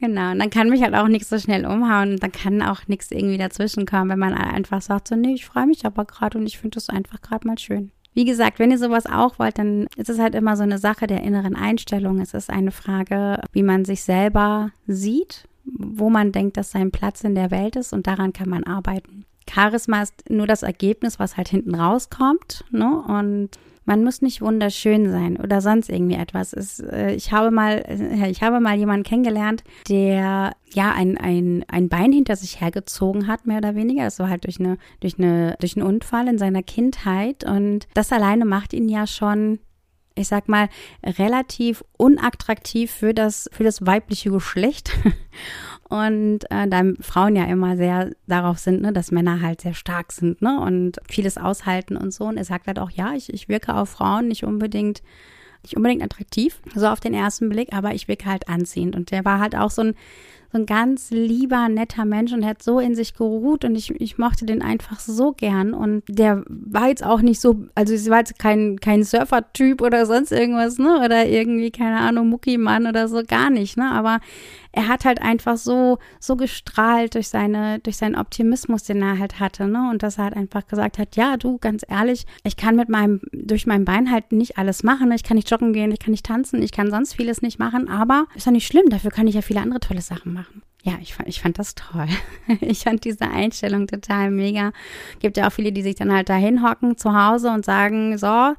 Genau, 0.00 0.30
und 0.30 0.38
dann 0.38 0.50
kann 0.50 0.68
mich 0.68 0.82
halt 0.82 0.94
auch 0.94 1.08
nichts 1.08 1.28
so 1.28 1.38
schnell 1.38 1.66
umhauen 1.66 2.18
dann 2.18 2.30
kann 2.30 2.62
auch 2.62 2.86
nichts 2.86 3.10
irgendwie 3.10 3.36
dazwischen 3.36 3.84
kommen, 3.84 4.10
wenn 4.10 4.18
man 4.18 4.32
einfach 4.32 4.80
sagt, 4.80 5.08
so, 5.08 5.16
nee, 5.16 5.34
ich 5.34 5.44
freue 5.44 5.66
mich 5.66 5.84
aber 5.84 6.04
gerade 6.04 6.38
und 6.38 6.46
ich 6.46 6.58
finde 6.58 6.76
das 6.76 6.88
einfach 6.88 7.20
gerade 7.20 7.46
mal 7.48 7.58
schön. 7.58 7.90
Wie 8.18 8.24
gesagt, 8.24 8.58
wenn 8.58 8.72
ihr 8.72 8.78
sowas 8.78 9.06
auch 9.06 9.38
wollt, 9.38 9.58
dann 9.58 9.86
ist 9.94 10.10
es 10.10 10.18
halt 10.18 10.34
immer 10.34 10.56
so 10.56 10.64
eine 10.64 10.78
Sache 10.78 11.06
der 11.06 11.22
inneren 11.22 11.54
Einstellung. 11.54 12.18
Es 12.20 12.34
ist 12.34 12.50
eine 12.50 12.72
Frage, 12.72 13.40
wie 13.52 13.62
man 13.62 13.84
sich 13.84 14.02
selber 14.02 14.72
sieht, 14.88 15.46
wo 15.64 16.10
man 16.10 16.32
denkt, 16.32 16.56
dass 16.56 16.72
sein 16.72 16.90
Platz 16.90 17.22
in 17.22 17.36
der 17.36 17.52
Welt 17.52 17.76
ist 17.76 17.92
und 17.92 18.08
daran 18.08 18.32
kann 18.32 18.48
man 18.48 18.64
arbeiten. 18.64 19.24
Charisma 19.48 20.02
ist 20.02 20.28
nur 20.28 20.48
das 20.48 20.64
Ergebnis, 20.64 21.20
was 21.20 21.36
halt 21.36 21.46
hinten 21.46 21.76
rauskommt. 21.76 22.64
Ne? 22.72 23.04
Und 23.06 23.50
man 23.88 24.04
muss 24.04 24.20
nicht 24.20 24.42
wunderschön 24.42 25.10
sein 25.10 25.38
oder 25.38 25.62
sonst 25.62 25.88
irgendwie 25.88 26.16
etwas. 26.16 26.52
Es, 26.52 26.78
äh, 26.78 27.14
ich 27.14 27.32
habe 27.32 27.50
mal, 27.50 27.82
äh, 27.88 28.30
ich 28.30 28.42
habe 28.42 28.60
mal 28.60 28.76
jemanden 28.76 29.02
kennengelernt, 29.02 29.64
der 29.88 30.52
ja 30.74 30.92
ein, 30.92 31.16
ein, 31.16 31.64
ein 31.68 31.88
Bein 31.88 32.12
hinter 32.12 32.36
sich 32.36 32.60
hergezogen 32.60 33.26
hat, 33.26 33.46
mehr 33.46 33.56
oder 33.56 33.74
weniger. 33.74 34.04
Das 34.04 34.18
war 34.18 34.28
halt 34.28 34.44
durch 34.44 34.60
eine, 34.60 34.76
durch 35.00 35.18
eine, 35.18 35.56
durch 35.58 35.74
einen 35.74 35.86
Unfall 35.86 36.28
in 36.28 36.36
seiner 36.36 36.62
Kindheit. 36.62 37.44
Und 37.44 37.88
das 37.94 38.12
alleine 38.12 38.44
macht 38.44 38.74
ihn 38.74 38.90
ja 38.90 39.06
schon 39.06 39.58
ich 40.18 40.28
sag 40.28 40.48
mal, 40.48 40.68
relativ 41.04 41.84
unattraktiv 41.96 42.90
für 42.90 43.14
das, 43.14 43.48
für 43.52 43.64
das 43.64 43.86
weibliche 43.86 44.30
Geschlecht. 44.30 44.92
Und 45.88 46.40
äh, 46.50 46.68
da 46.68 46.82
Frauen 47.00 47.34
ja 47.34 47.44
immer 47.44 47.76
sehr 47.78 48.10
darauf 48.26 48.58
sind, 48.58 48.82
ne, 48.82 48.92
dass 48.92 49.10
Männer 49.10 49.40
halt 49.40 49.62
sehr 49.62 49.72
stark 49.72 50.12
sind, 50.12 50.42
ne? 50.42 50.60
Und 50.60 50.98
vieles 51.08 51.38
aushalten 51.38 51.96
und 51.96 52.12
so. 52.12 52.24
Und 52.24 52.36
er 52.36 52.44
sagt 52.44 52.66
halt 52.66 52.78
auch, 52.78 52.90
ja, 52.90 53.14
ich, 53.14 53.32
ich 53.32 53.48
wirke 53.48 53.74
auf 53.74 53.88
Frauen 53.88 54.28
nicht 54.28 54.44
unbedingt, 54.44 55.02
nicht 55.62 55.76
unbedingt 55.76 56.02
attraktiv, 56.02 56.60
so 56.74 56.88
auf 56.88 57.00
den 57.00 57.14
ersten 57.14 57.48
Blick, 57.48 57.72
aber 57.72 57.94
ich 57.94 58.06
wirke 58.06 58.26
halt 58.26 58.48
anziehend. 58.50 58.96
Und 58.96 59.10
der 59.12 59.24
war 59.24 59.40
halt 59.40 59.56
auch 59.56 59.70
so 59.70 59.80
ein, 59.80 59.94
so 60.50 60.58
ein 60.58 60.66
ganz 60.66 61.10
lieber, 61.10 61.68
netter 61.68 62.06
Mensch 62.06 62.32
und 62.32 62.44
hat 62.44 62.62
so 62.62 62.80
in 62.80 62.94
sich 62.94 63.14
geruht 63.14 63.64
und 63.64 63.74
ich, 63.74 63.90
ich 64.00 64.16
mochte 64.16 64.46
den 64.46 64.62
einfach 64.62 64.98
so 64.98 65.32
gern. 65.32 65.74
Und 65.74 66.02
der 66.08 66.42
war 66.48 66.88
jetzt 66.88 67.04
auch 67.04 67.20
nicht 67.20 67.40
so, 67.40 67.66
also 67.74 67.92
es 67.92 68.08
war 68.08 68.20
jetzt 68.20 68.38
kein, 68.38 68.78
kein 68.80 69.04
Surfer-Typ 69.04 69.82
oder 69.82 70.06
sonst 70.06 70.32
irgendwas, 70.32 70.78
ne? 70.78 71.02
Oder 71.04 71.26
irgendwie, 71.26 71.70
keine 71.70 71.98
Ahnung, 71.98 72.30
Muckimann 72.30 72.86
oder 72.86 73.08
so, 73.08 73.22
gar 73.26 73.50
nicht, 73.50 73.76
ne? 73.76 73.90
Aber 73.90 74.20
er 74.72 74.88
hat 74.88 75.04
halt 75.04 75.20
einfach 75.22 75.56
so, 75.56 75.98
so 76.20 76.36
gestrahlt 76.36 77.14
durch 77.14 77.28
seine, 77.28 77.78
durch 77.80 77.96
seinen 77.96 78.16
Optimismus, 78.16 78.84
den 78.84 79.02
er 79.02 79.18
halt 79.18 79.40
hatte, 79.40 79.66
ne? 79.66 79.88
Und 79.90 80.02
dass 80.02 80.18
er 80.18 80.24
halt 80.24 80.36
einfach 80.36 80.66
gesagt 80.66 80.98
hat, 80.98 81.16
ja, 81.16 81.36
du, 81.36 81.58
ganz 81.58 81.84
ehrlich, 81.88 82.26
ich 82.44 82.56
kann 82.56 82.76
mit 82.76 82.88
meinem, 82.88 83.20
durch 83.32 83.66
mein 83.66 83.84
Bein 83.84 84.10
halt 84.10 84.32
nicht 84.32 84.58
alles 84.58 84.82
machen. 84.82 85.10
Ich 85.12 85.24
kann 85.24 85.36
nicht 85.36 85.50
joggen 85.50 85.72
gehen, 85.72 85.90
ich 85.90 86.00
kann 86.00 86.10
nicht 86.10 86.26
tanzen, 86.26 86.62
ich 86.62 86.72
kann 86.72 86.90
sonst 86.90 87.14
vieles 87.14 87.42
nicht 87.42 87.58
machen, 87.58 87.88
aber 87.88 88.26
ist 88.34 88.46
ja 88.46 88.52
nicht 88.52 88.66
schlimm, 88.66 88.88
dafür 88.90 89.10
kann 89.10 89.26
ich 89.26 89.34
ja 89.34 89.42
viele 89.42 89.60
andere 89.60 89.80
tolle 89.80 90.02
Sachen 90.02 90.32
machen. 90.34 90.62
Ja, 90.82 90.94
ich 91.00 91.14
fand, 91.14 91.28
ich 91.28 91.40
fand 91.40 91.58
das 91.58 91.74
toll. 91.74 92.08
Ich 92.60 92.84
fand 92.84 93.04
diese 93.04 93.28
Einstellung 93.28 93.86
total 93.86 94.30
mega. 94.30 94.72
Gibt 95.18 95.36
ja 95.36 95.48
auch 95.48 95.52
viele, 95.52 95.72
die 95.72 95.82
sich 95.82 95.96
dann 95.96 96.12
halt 96.12 96.28
da 96.28 96.36
hinhocken 96.36 96.96
zu 96.96 97.14
Hause 97.14 97.50
und 97.50 97.64
sagen, 97.64 98.16
so, 98.16 98.54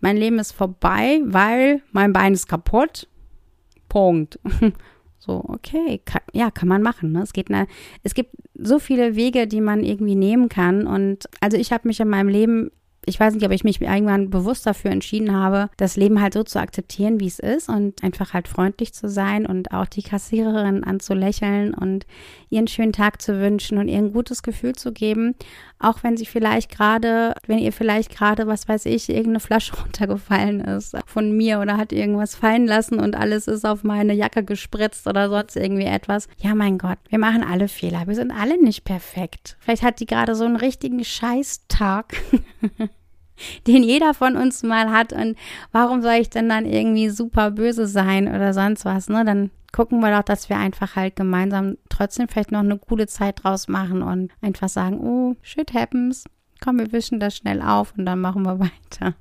mein 0.00 0.16
Leben 0.16 0.38
ist 0.38 0.52
vorbei, 0.52 1.20
weil 1.24 1.82
mein 1.92 2.12
Bein 2.12 2.32
ist 2.32 2.48
kaputt. 2.48 3.08
Punkt. 3.88 4.38
So, 5.28 5.44
okay, 5.46 6.00
kann, 6.06 6.22
ja, 6.32 6.50
kann 6.50 6.68
man 6.68 6.80
machen. 6.80 7.12
Ne? 7.12 7.22
Es 7.22 7.34
geht 7.34 7.50
eine, 7.50 7.66
es 8.02 8.14
gibt 8.14 8.34
so 8.54 8.78
viele 8.78 9.14
Wege, 9.14 9.46
die 9.46 9.60
man 9.60 9.84
irgendwie 9.84 10.14
nehmen 10.14 10.48
kann. 10.48 10.86
Und 10.86 11.28
also 11.40 11.58
ich 11.58 11.70
habe 11.70 11.86
mich 11.86 12.00
in 12.00 12.08
meinem 12.08 12.28
Leben 12.28 12.70
ich 13.08 13.18
weiß 13.18 13.34
nicht, 13.34 13.44
ob 13.44 13.52
ich 13.52 13.64
mich 13.64 13.80
irgendwann 13.80 14.30
bewusst 14.30 14.66
dafür 14.66 14.90
entschieden 14.90 15.34
habe, 15.34 15.70
das 15.76 15.96
Leben 15.96 16.20
halt 16.20 16.34
so 16.34 16.42
zu 16.42 16.60
akzeptieren, 16.60 17.20
wie 17.20 17.26
es 17.26 17.38
ist 17.38 17.68
und 17.68 18.02
einfach 18.04 18.34
halt 18.34 18.48
freundlich 18.48 18.92
zu 18.92 19.08
sein 19.08 19.46
und 19.46 19.72
auch 19.72 19.86
die 19.86 20.02
Kassiererin 20.02 20.84
anzulächeln 20.84 21.74
und 21.74 22.06
ihren 22.50 22.68
schönen 22.68 22.92
Tag 22.92 23.20
zu 23.22 23.40
wünschen 23.40 23.78
und 23.78 23.88
ihr 23.88 23.98
ein 23.98 24.12
gutes 24.12 24.42
Gefühl 24.42 24.74
zu 24.74 24.92
geben, 24.92 25.34
auch 25.78 26.02
wenn 26.02 26.16
sie 26.16 26.26
vielleicht 26.26 26.70
gerade, 26.70 27.34
wenn 27.46 27.58
ihr 27.58 27.72
vielleicht 27.72 28.10
gerade, 28.14 28.46
was 28.46 28.68
weiß 28.68 28.86
ich, 28.86 29.08
irgendeine 29.08 29.40
Flasche 29.40 29.76
runtergefallen 29.82 30.60
ist 30.60 30.96
von 31.06 31.36
mir 31.36 31.60
oder 31.60 31.76
hat 31.76 31.92
irgendwas 31.92 32.34
fallen 32.34 32.66
lassen 32.66 33.00
und 33.00 33.16
alles 33.16 33.48
ist 33.48 33.64
auf 33.64 33.84
meine 33.84 34.12
Jacke 34.12 34.44
gespritzt 34.44 35.06
oder 35.06 35.28
sonst 35.28 35.56
irgendwie 35.56 35.86
etwas. 35.86 36.28
Ja, 36.38 36.54
mein 36.54 36.78
Gott, 36.78 36.98
wir 37.08 37.18
machen 37.18 37.42
alle 37.42 37.68
Fehler. 37.68 38.06
Wir 38.06 38.14
sind 38.14 38.30
alle 38.30 38.62
nicht 38.62 38.84
perfekt. 38.84 39.56
Vielleicht 39.60 39.82
hat 39.82 40.00
die 40.00 40.06
gerade 40.06 40.34
so 40.34 40.44
einen 40.44 40.56
richtigen 40.56 41.04
Scheißtag. 41.04 42.14
den 43.66 43.82
jeder 43.82 44.14
von 44.14 44.36
uns 44.36 44.62
mal 44.62 44.90
hat. 44.90 45.12
Und 45.12 45.36
warum 45.72 46.02
soll 46.02 46.14
ich 46.14 46.30
denn 46.30 46.48
dann 46.48 46.66
irgendwie 46.66 47.08
super 47.10 47.50
böse 47.50 47.86
sein 47.86 48.28
oder 48.28 48.52
sonst 48.52 48.84
was? 48.84 49.08
Ne? 49.08 49.24
Dann 49.24 49.50
gucken 49.72 50.00
wir 50.00 50.14
doch, 50.14 50.22
dass 50.22 50.48
wir 50.48 50.56
einfach 50.56 50.96
halt 50.96 51.16
gemeinsam 51.16 51.76
trotzdem 51.88 52.28
vielleicht 52.28 52.52
noch 52.52 52.60
eine 52.60 52.78
coole 52.78 53.06
Zeit 53.06 53.42
draus 53.42 53.68
machen 53.68 54.02
und 54.02 54.32
einfach 54.40 54.68
sagen, 54.68 55.00
oh, 55.00 55.36
shit 55.42 55.74
happens. 55.74 56.24
Komm, 56.60 56.78
wir 56.78 56.92
wischen 56.92 57.20
das 57.20 57.36
schnell 57.36 57.62
auf 57.62 57.94
und 57.96 58.06
dann 58.06 58.20
machen 58.20 58.42
wir 58.42 58.58
weiter. 58.60 59.14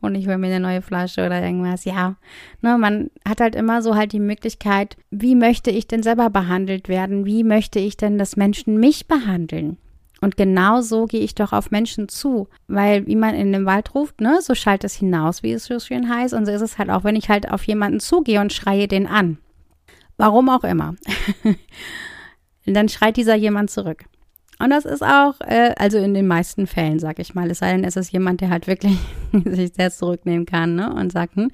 Und 0.00 0.16
ich 0.16 0.26
hole 0.26 0.38
mir 0.38 0.48
eine 0.48 0.60
neue 0.60 0.82
Flasche 0.82 1.24
oder 1.24 1.42
irgendwas. 1.42 1.84
Ja, 1.84 2.16
ne, 2.60 2.76
man 2.76 3.10
hat 3.26 3.40
halt 3.40 3.54
immer 3.54 3.82
so 3.82 3.94
halt 3.94 4.12
die 4.12 4.20
Möglichkeit, 4.20 4.96
wie 5.10 5.36
möchte 5.36 5.70
ich 5.70 5.86
denn 5.86 6.02
selber 6.02 6.28
behandelt 6.28 6.88
werden? 6.88 7.24
Wie 7.24 7.44
möchte 7.44 7.78
ich 7.78 7.96
denn, 7.96 8.18
dass 8.18 8.36
Menschen 8.36 8.78
mich 8.78 9.06
behandeln? 9.06 9.78
Und 10.24 10.38
genau 10.38 10.80
so 10.80 11.04
gehe 11.04 11.20
ich 11.20 11.34
doch 11.34 11.52
auf 11.52 11.70
Menschen 11.70 12.08
zu. 12.08 12.48
Weil, 12.66 13.06
wie 13.06 13.14
man 13.14 13.34
in 13.34 13.52
dem 13.52 13.66
Wald 13.66 13.94
ruft, 13.94 14.22
ne, 14.22 14.38
so 14.40 14.54
schallt 14.54 14.82
es 14.82 14.94
hinaus, 14.94 15.42
wie 15.42 15.52
es 15.52 15.66
so 15.66 15.78
schön 15.78 16.08
heißt. 16.08 16.32
Und 16.32 16.46
so 16.46 16.52
ist 16.52 16.62
es 16.62 16.78
halt 16.78 16.88
auch, 16.88 17.04
wenn 17.04 17.14
ich 17.14 17.28
halt 17.28 17.50
auf 17.50 17.62
jemanden 17.64 18.00
zugehe 18.00 18.40
und 18.40 18.50
schreie 18.50 18.88
den 18.88 19.06
an. 19.06 19.36
Warum 20.16 20.48
auch 20.48 20.64
immer. 20.64 20.94
dann 22.64 22.88
schreit 22.88 23.18
dieser 23.18 23.34
jemand 23.34 23.70
zurück. 23.70 24.06
Und 24.58 24.70
das 24.70 24.86
ist 24.86 25.02
auch, 25.02 25.38
äh, 25.40 25.74
also 25.76 25.98
in 25.98 26.14
den 26.14 26.26
meisten 26.26 26.66
Fällen, 26.66 27.00
sag 27.00 27.18
ich 27.18 27.34
mal, 27.34 27.50
es 27.50 27.58
sei 27.58 27.72
denn, 27.72 27.84
es 27.84 27.96
ist 27.96 28.10
jemand, 28.10 28.40
der 28.40 28.48
halt 28.48 28.66
wirklich 28.66 28.96
sich 29.44 29.74
sehr 29.74 29.90
zurücknehmen 29.90 30.46
kann 30.46 30.74
ne, 30.76 30.90
und 30.94 31.12
sagt, 31.12 31.36
hm, 31.36 31.50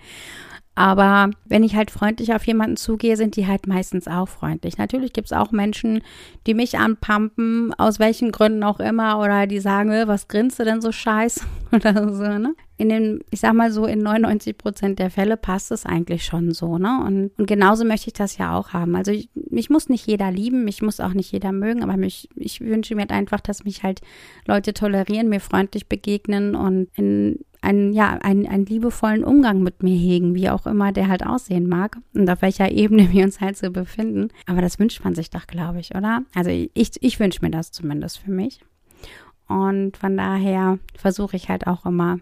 aber 0.77 1.31
wenn 1.47 1.65
ich 1.65 1.75
halt 1.75 1.91
freundlich 1.91 2.33
auf 2.33 2.47
jemanden 2.47 2.77
zugehe, 2.77 3.17
sind 3.17 3.37
die 3.37 3.47
halt 3.47 3.67
meistens 3.67 4.07
auch 4.07 4.29
freundlich. 4.29 4.79
Natürlich 4.79 5.13
gibt 5.13 5.27
es 5.27 5.33
auch 5.33 5.51
Menschen, 5.51 6.01
die 6.47 6.55
mich 6.55 6.79
anpumpen, 6.79 7.75
aus 7.75 7.99
welchen 7.99 8.31
Gründen 8.31 8.63
auch 8.63 8.79
immer, 8.79 9.19
oder 9.19 9.47
die 9.47 9.61
sagen, 9.61 9.91
äh, 9.91 10.09
was 10.09 10.29
grinst 10.29 10.59
du 10.59 10.65
denn 10.65 10.81
so 10.81 10.93
scheiß? 10.93 11.45
oder 11.73 12.15
so, 12.15 12.23
ne? 12.23 12.55
In 12.77 12.89
den, 12.89 13.21
ich 13.31 13.41
sag 13.41 13.53
mal 13.53 13.73
so, 13.73 13.85
in 13.85 13.99
99 13.99 14.57
Prozent 14.57 14.99
der 15.01 15.11
Fälle 15.11 15.37
passt 15.37 15.71
es 15.71 15.85
eigentlich 15.85 16.25
schon 16.25 16.53
so, 16.53 16.79
ne? 16.79 17.03
Und, 17.05 17.33
und 17.37 17.47
genauso 17.47 17.85
möchte 17.85 18.07
ich 18.07 18.15
das 18.15 18.39
ja 18.39 18.57
auch 18.57 18.71
haben. 18.71 18.95
Also 18.95 19.11
ich, 19.11 19.29
mich 19.51 19.71
muss 19.71 19.89
nicht 19.89 20.07
jeder 20.07 20.31
lieben, 20.31 20.65
mich 20.65 20.81
muss 20.81 21.01
auch 21.01 21.13
nicht 21.13 21.33
jeder 21.33 21.53
mögen, 21.53 21.83
aber 21.83 21.97
mich, 21.97 22.29
ich 22.37 22.61
wünsche 22.61 22.95
mir 22.95 23.03
halt 23.03 23.13
einfach, 23.13 23.41
dass 23.41 23.65
mich 23.65 23.83
halt 23.83 24.01
Leute 24.47 24.73
tolerieren, 24.73 25.29
mir 25.29 25.41
freundlich 25.41 25.89
begegnen 25.89 26.55
und 26.55 26.89
in 26.95 27.41
einen, 27.63 27.93
ja, 27.93 28.19
einen, 28.23 28.47
einen 28.47 28.67
liebevollen 28.67 29.25
Umgang 29.25 29.63
mit 29.63 29.83
mir 29.83 29.97
hegen, 29.97 30.35
wie 30.35 30.51
auch 30.51 30.67
immer 30.67 30.93
der 30.93 31.09
halt 31.09 31.25
aussehen 31.27 31.69
mag 31.69 31.99
und 32.15 32.29
auf 32.29 32.43
welcher 32.43 32.71
Ebene 32.73 33.11
wir 33.13 33.25
uns 33.25 33.41
halt 33.41 33.57
so 33.57 33.71
befinden. 33.71 34.29
Aber 34.47 34.61
das 34.61 34.79
wünscht 34.79 35.05
man 35.05 35.15
sich 35.15 35.31
doch, 35.31 35.47
glaube 35.47 35.81
ich, 35.81 35.95
oder? 35.95 36.23
Also 36.35 36.51
ich, 36.51 36.93
ich 37.01 37.21
wünsche 37.21 37.43
mir 37.43 37.51
das 37.51 37.73
zumindest 37.73 38.19
für 38.19 38.31
mich. 38.31 38.61
Und 39.49 39.97
von 39.97 40.17
daher 40.17 40.79
versuche 40.97 41.37
ich 41.37 41.49
halt 41.49 41.67
auch 41.67 41.85
immer, 41.85 42.21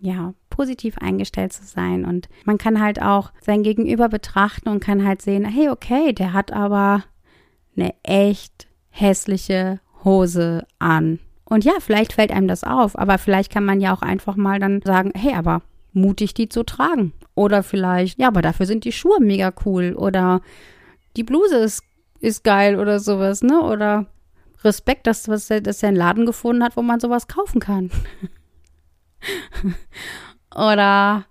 ja, 0.00 0.32
positiv 0.48 0.96
eingestellt 0.98 1.52
zu 1.52 1.64
sein. 1.64 2.04
Und 2.04 2.28
man 2.44 2.58
kann 2.58 2.80
halt 2.80 3.02
auch 3.02 3.32
sein 3.42 3.62
Gegenüber 3.62 4.08
betrachten 4.08 4.70
und 4.70 4.80
kann 4.80 5.04
halt 5.04 5.20
sehen, 5.20 5.44
hey, 5.44 5.68
okay, 5.68 6.12
der 6.12 6.32
hat 6.32 6.52
aber 6.52 7.04
eine 7.76 7.94
echt 8.02 8.68
hässliche 8.88 9.80
Hose 10.02 10.66
an 10.78 11.18
und 11.50 11.64
ja, 11.64 11.74
vielleicht 11.80 12.12
fällt 12.12 12.30
einem 12.30 12.46
das 12.46 12.62
auf, 12.62 12.96
aber 12.96 13.18
vielleicht 13.18 13.52
kann 13.52 13.64
man 13.64 13.80
ja 13.80 13.92
auch 13.92 14.02
einfach 14.02 14.36
mal 14.36 14.60
dann 14.60 14.80
sagen, 14.82 15.12
hey, 15.16 15.34
aber 15.34 15.62
mutig 15.92 16.32
die 16.32 16.48
zu 16.48 16.62
tragen. 16.62 17.12
Oder 17.34 17.64
vielleicht, 17.64 18.20
ja, 18.20 18.28
aber 18.28 18.40
dafür 18.40 18.66
sind 18.66 18.84
die 18.84 18.92
Schuhe 18.92 19.18
mega 19.20 19.52
cool. 19.66 19.94
Oder 19.96 20.42
die 21.16 21.24
Bluse 21.24 21.56
ist, 21.56 21.82
ist 22.20 22.44
geil 22.44 22.78
oder 22.78 23.00
sowas, 23.00 23.42
ne? 23.42 23.76
Dass 23.78 24.06
Respekt, 24.64 25.08
dass, 25.08 25.24
dass 25.24 25.50
er 25.50 25.88
einen 25.88 25.96
Laden 25.96 26.24
gefunden 26.24 26.62
hat, 26.62 26.76
wo 26.76 26.82
man 26.82 27.00
sowas 27.00 27.26
kaufen 27.26 27.58
kann. 27.60 27.90
oder 30.54 31.26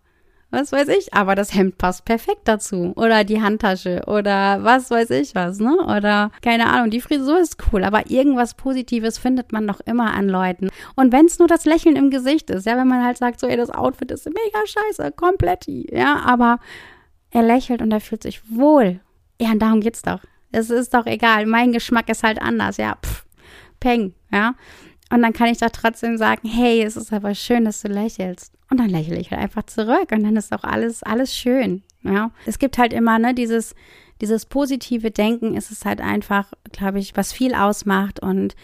was 0.52 0.72
weiß 0.72 0.88
ich, 0.88 1.14
aber 1.14 1.36
das 1.36 1.54
Hemd 1.54 1.78
passt 1.78 2.06
perfekt 2.06 2.42
dazu. 2.46 2.94
Oder 2.96 3.24
die 3.24 3.42
Handtasche 3.42 4.02
oder 4.08 4.64
was 4.64 4.90
weiß 4.90 5.12
ich 5.12 5.36
was, 5.36 5.60
ne? 5.60 5.76
Oder 5.86 6.32
keine 6.42 6.68
Ahnung, 6.68 6.90
die 6.90 7.02
Frisur 7.02 7.40
ist 7.40 7.58
cool, 7.72 7.84
aber 7.84 8.10
irgendwas 8.10 8.56
Positives 8.56 9.20
findet 9.20 9.52
man 9.52 9.68
doch 9.68 9.80
immer 9.82 10.14
an 10.14 10.28
Leuten. 10.28 10.70
Und 10.96 11.12
wenn 11.12 11.26
es 11.26 11.38
nur 11.38 11.48
das 11.48 11.66
Lächeln 11.66 11.96
im 11.96 12.10
Gesicht 12.10 12.50
ist, 12.50 12.66
ja, 12.66 12.78
wenn 12.78 12.88
man 12.88 13.04
halt 13.04 13.18
sagt, 13.18 13.40
so, 13.40 13.48
ey, 13.48 13.58
das 13.58 13.70
Outfit 13.70 14.12
ist 14.12 14.26
mega 14.26 14.66
scheiße, 14.66 15.12
komplett, 15.12 15.66
ja, 15.68 16.20
aber 16.26 16.60
er 17.30 17.44
lächelt 17.44 17.82
und 17.82 17.92
er 17.92 18.02
fühlt 18.02 18.24
sich 18.24 18.42
wohl. 18.50 19.02
Ja, 19.40 19.52
und 19.52 19.60
darum 19.60 19.82
geht's 19.82 20.02
doch. 20.02 20.22
Es 20.52 20.72
ist 20.72 20.96
doch 20.96 21.06
egal, 21.06 21.46
mein 21.46 21.74
Geschmack 21.74 22.10
ist 22.10 22.24
halt 22.24 22.42
anders, 22.42 22.78
ja, 22.78 22.98
pff, 23.04 23.24
peng, 23.80 24.16
ja. 24.32 24.56
Und 25.12 25.22
dann 25.22 25.34
kann 25.34 25.48
ich 25.48 25.60
doch 25.60 25.70
trotzdem 25.70 26.18
sagen, 26.18 26.48
hey, 26.48 26.84
es 26.84 26.96
ist 26.96 27.14
aber 27.14 27.36
schön, 27.36 27.66
dass 27.66 27.82
du 27.82 27.88
lächelst. 27.88 28.59
Und 28.70 28.80
dann 28.80 28.90
lächle 28.90 29.18
ich 29.18 29.32
halt 29.32 29.42
einfach 29.42 29.64
zurück 29.64 30.12
und 30.12 30.24
dann 30.24 30.36
ist 30.36 30.54
auch 30.54 30.64
alles, 30.64 31.02
alles 31.04 31.36
schön. 31.36 31.84
Ja. 32.04 32.32
Es 32.46 32.60
gibt 32.60 32.78
halt 32.78 32.94
immer, 32.94 33.18
ne, 33.18 33.34
dieses, 33.34 33.74
dieses 34.22 34.46
positive 34.46 35.12
Denken 35.12 35.56
ist 35.56 35.72
es 35.72 35.86
halt 35.86 36.02
einfach, 36.02 36.54
glaube 36.72 37.00
ich, 37.00 37.16
was 37.18 37.34
viel 37.34 37.56
ausmacht 37.56 38.20
und 38.22 38.56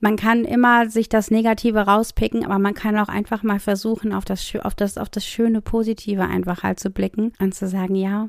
man 0.00 0.16
kann 0.16 0.44
immer 0.44 0.90
sich 0.90 1.08
das 1.08 1.30
Negative 1.30 1.78
rauspicken, 1.78 2.44
aber 2.44 2.58
man 2.58 2.74
kann 2.74 2.98
auch 2.98 3.08
einfach 3.08 3.44
mal 3.44 3.60
versuchen, 3.60 4.12
auf 4.12 4.24
das, 4.24 4.52
auf 4.56 4.74
das, 4.74 4.98
auf 4.98 5.08
das 5.08 5.24
schöne 5.24 5.60
Positive 5.60 6.24
einfach 6.24 6.64
halt 6.64 6.80
zu 6.80 6.90
blicken 6.90 7.32
und 7.38 7.54
zu 7.54 7.68
sagen, 7.68 7.94
ja, 7.94 8.28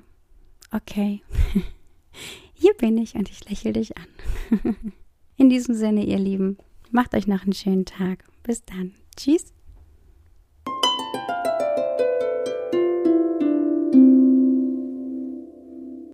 okay, 0.71 1.23
hier 2.53 2.73
bin 2.75 2.97
ich 2.99 3.15
und 3.15 3.29
ich 3.29 3.49
lächle 3.49 3.73
dich 3.73 3.93
an. 3.97 4.63
In 5.35 5.49
diesem 5.49 5.73
Sinne, 5.73 6.05
ihr 6.05 6.19
Lieben, 6.19 6.57
macht 6.91 7.15
euch 7.15 7.25
noch 7.25 7.41
einen 7.41 7.53
schönen 7.53 7.85
Tag. 7.85 8.23
Bis 8.43 8.63
dann. 8.65 8.93
Tschüss. 9.15 9.51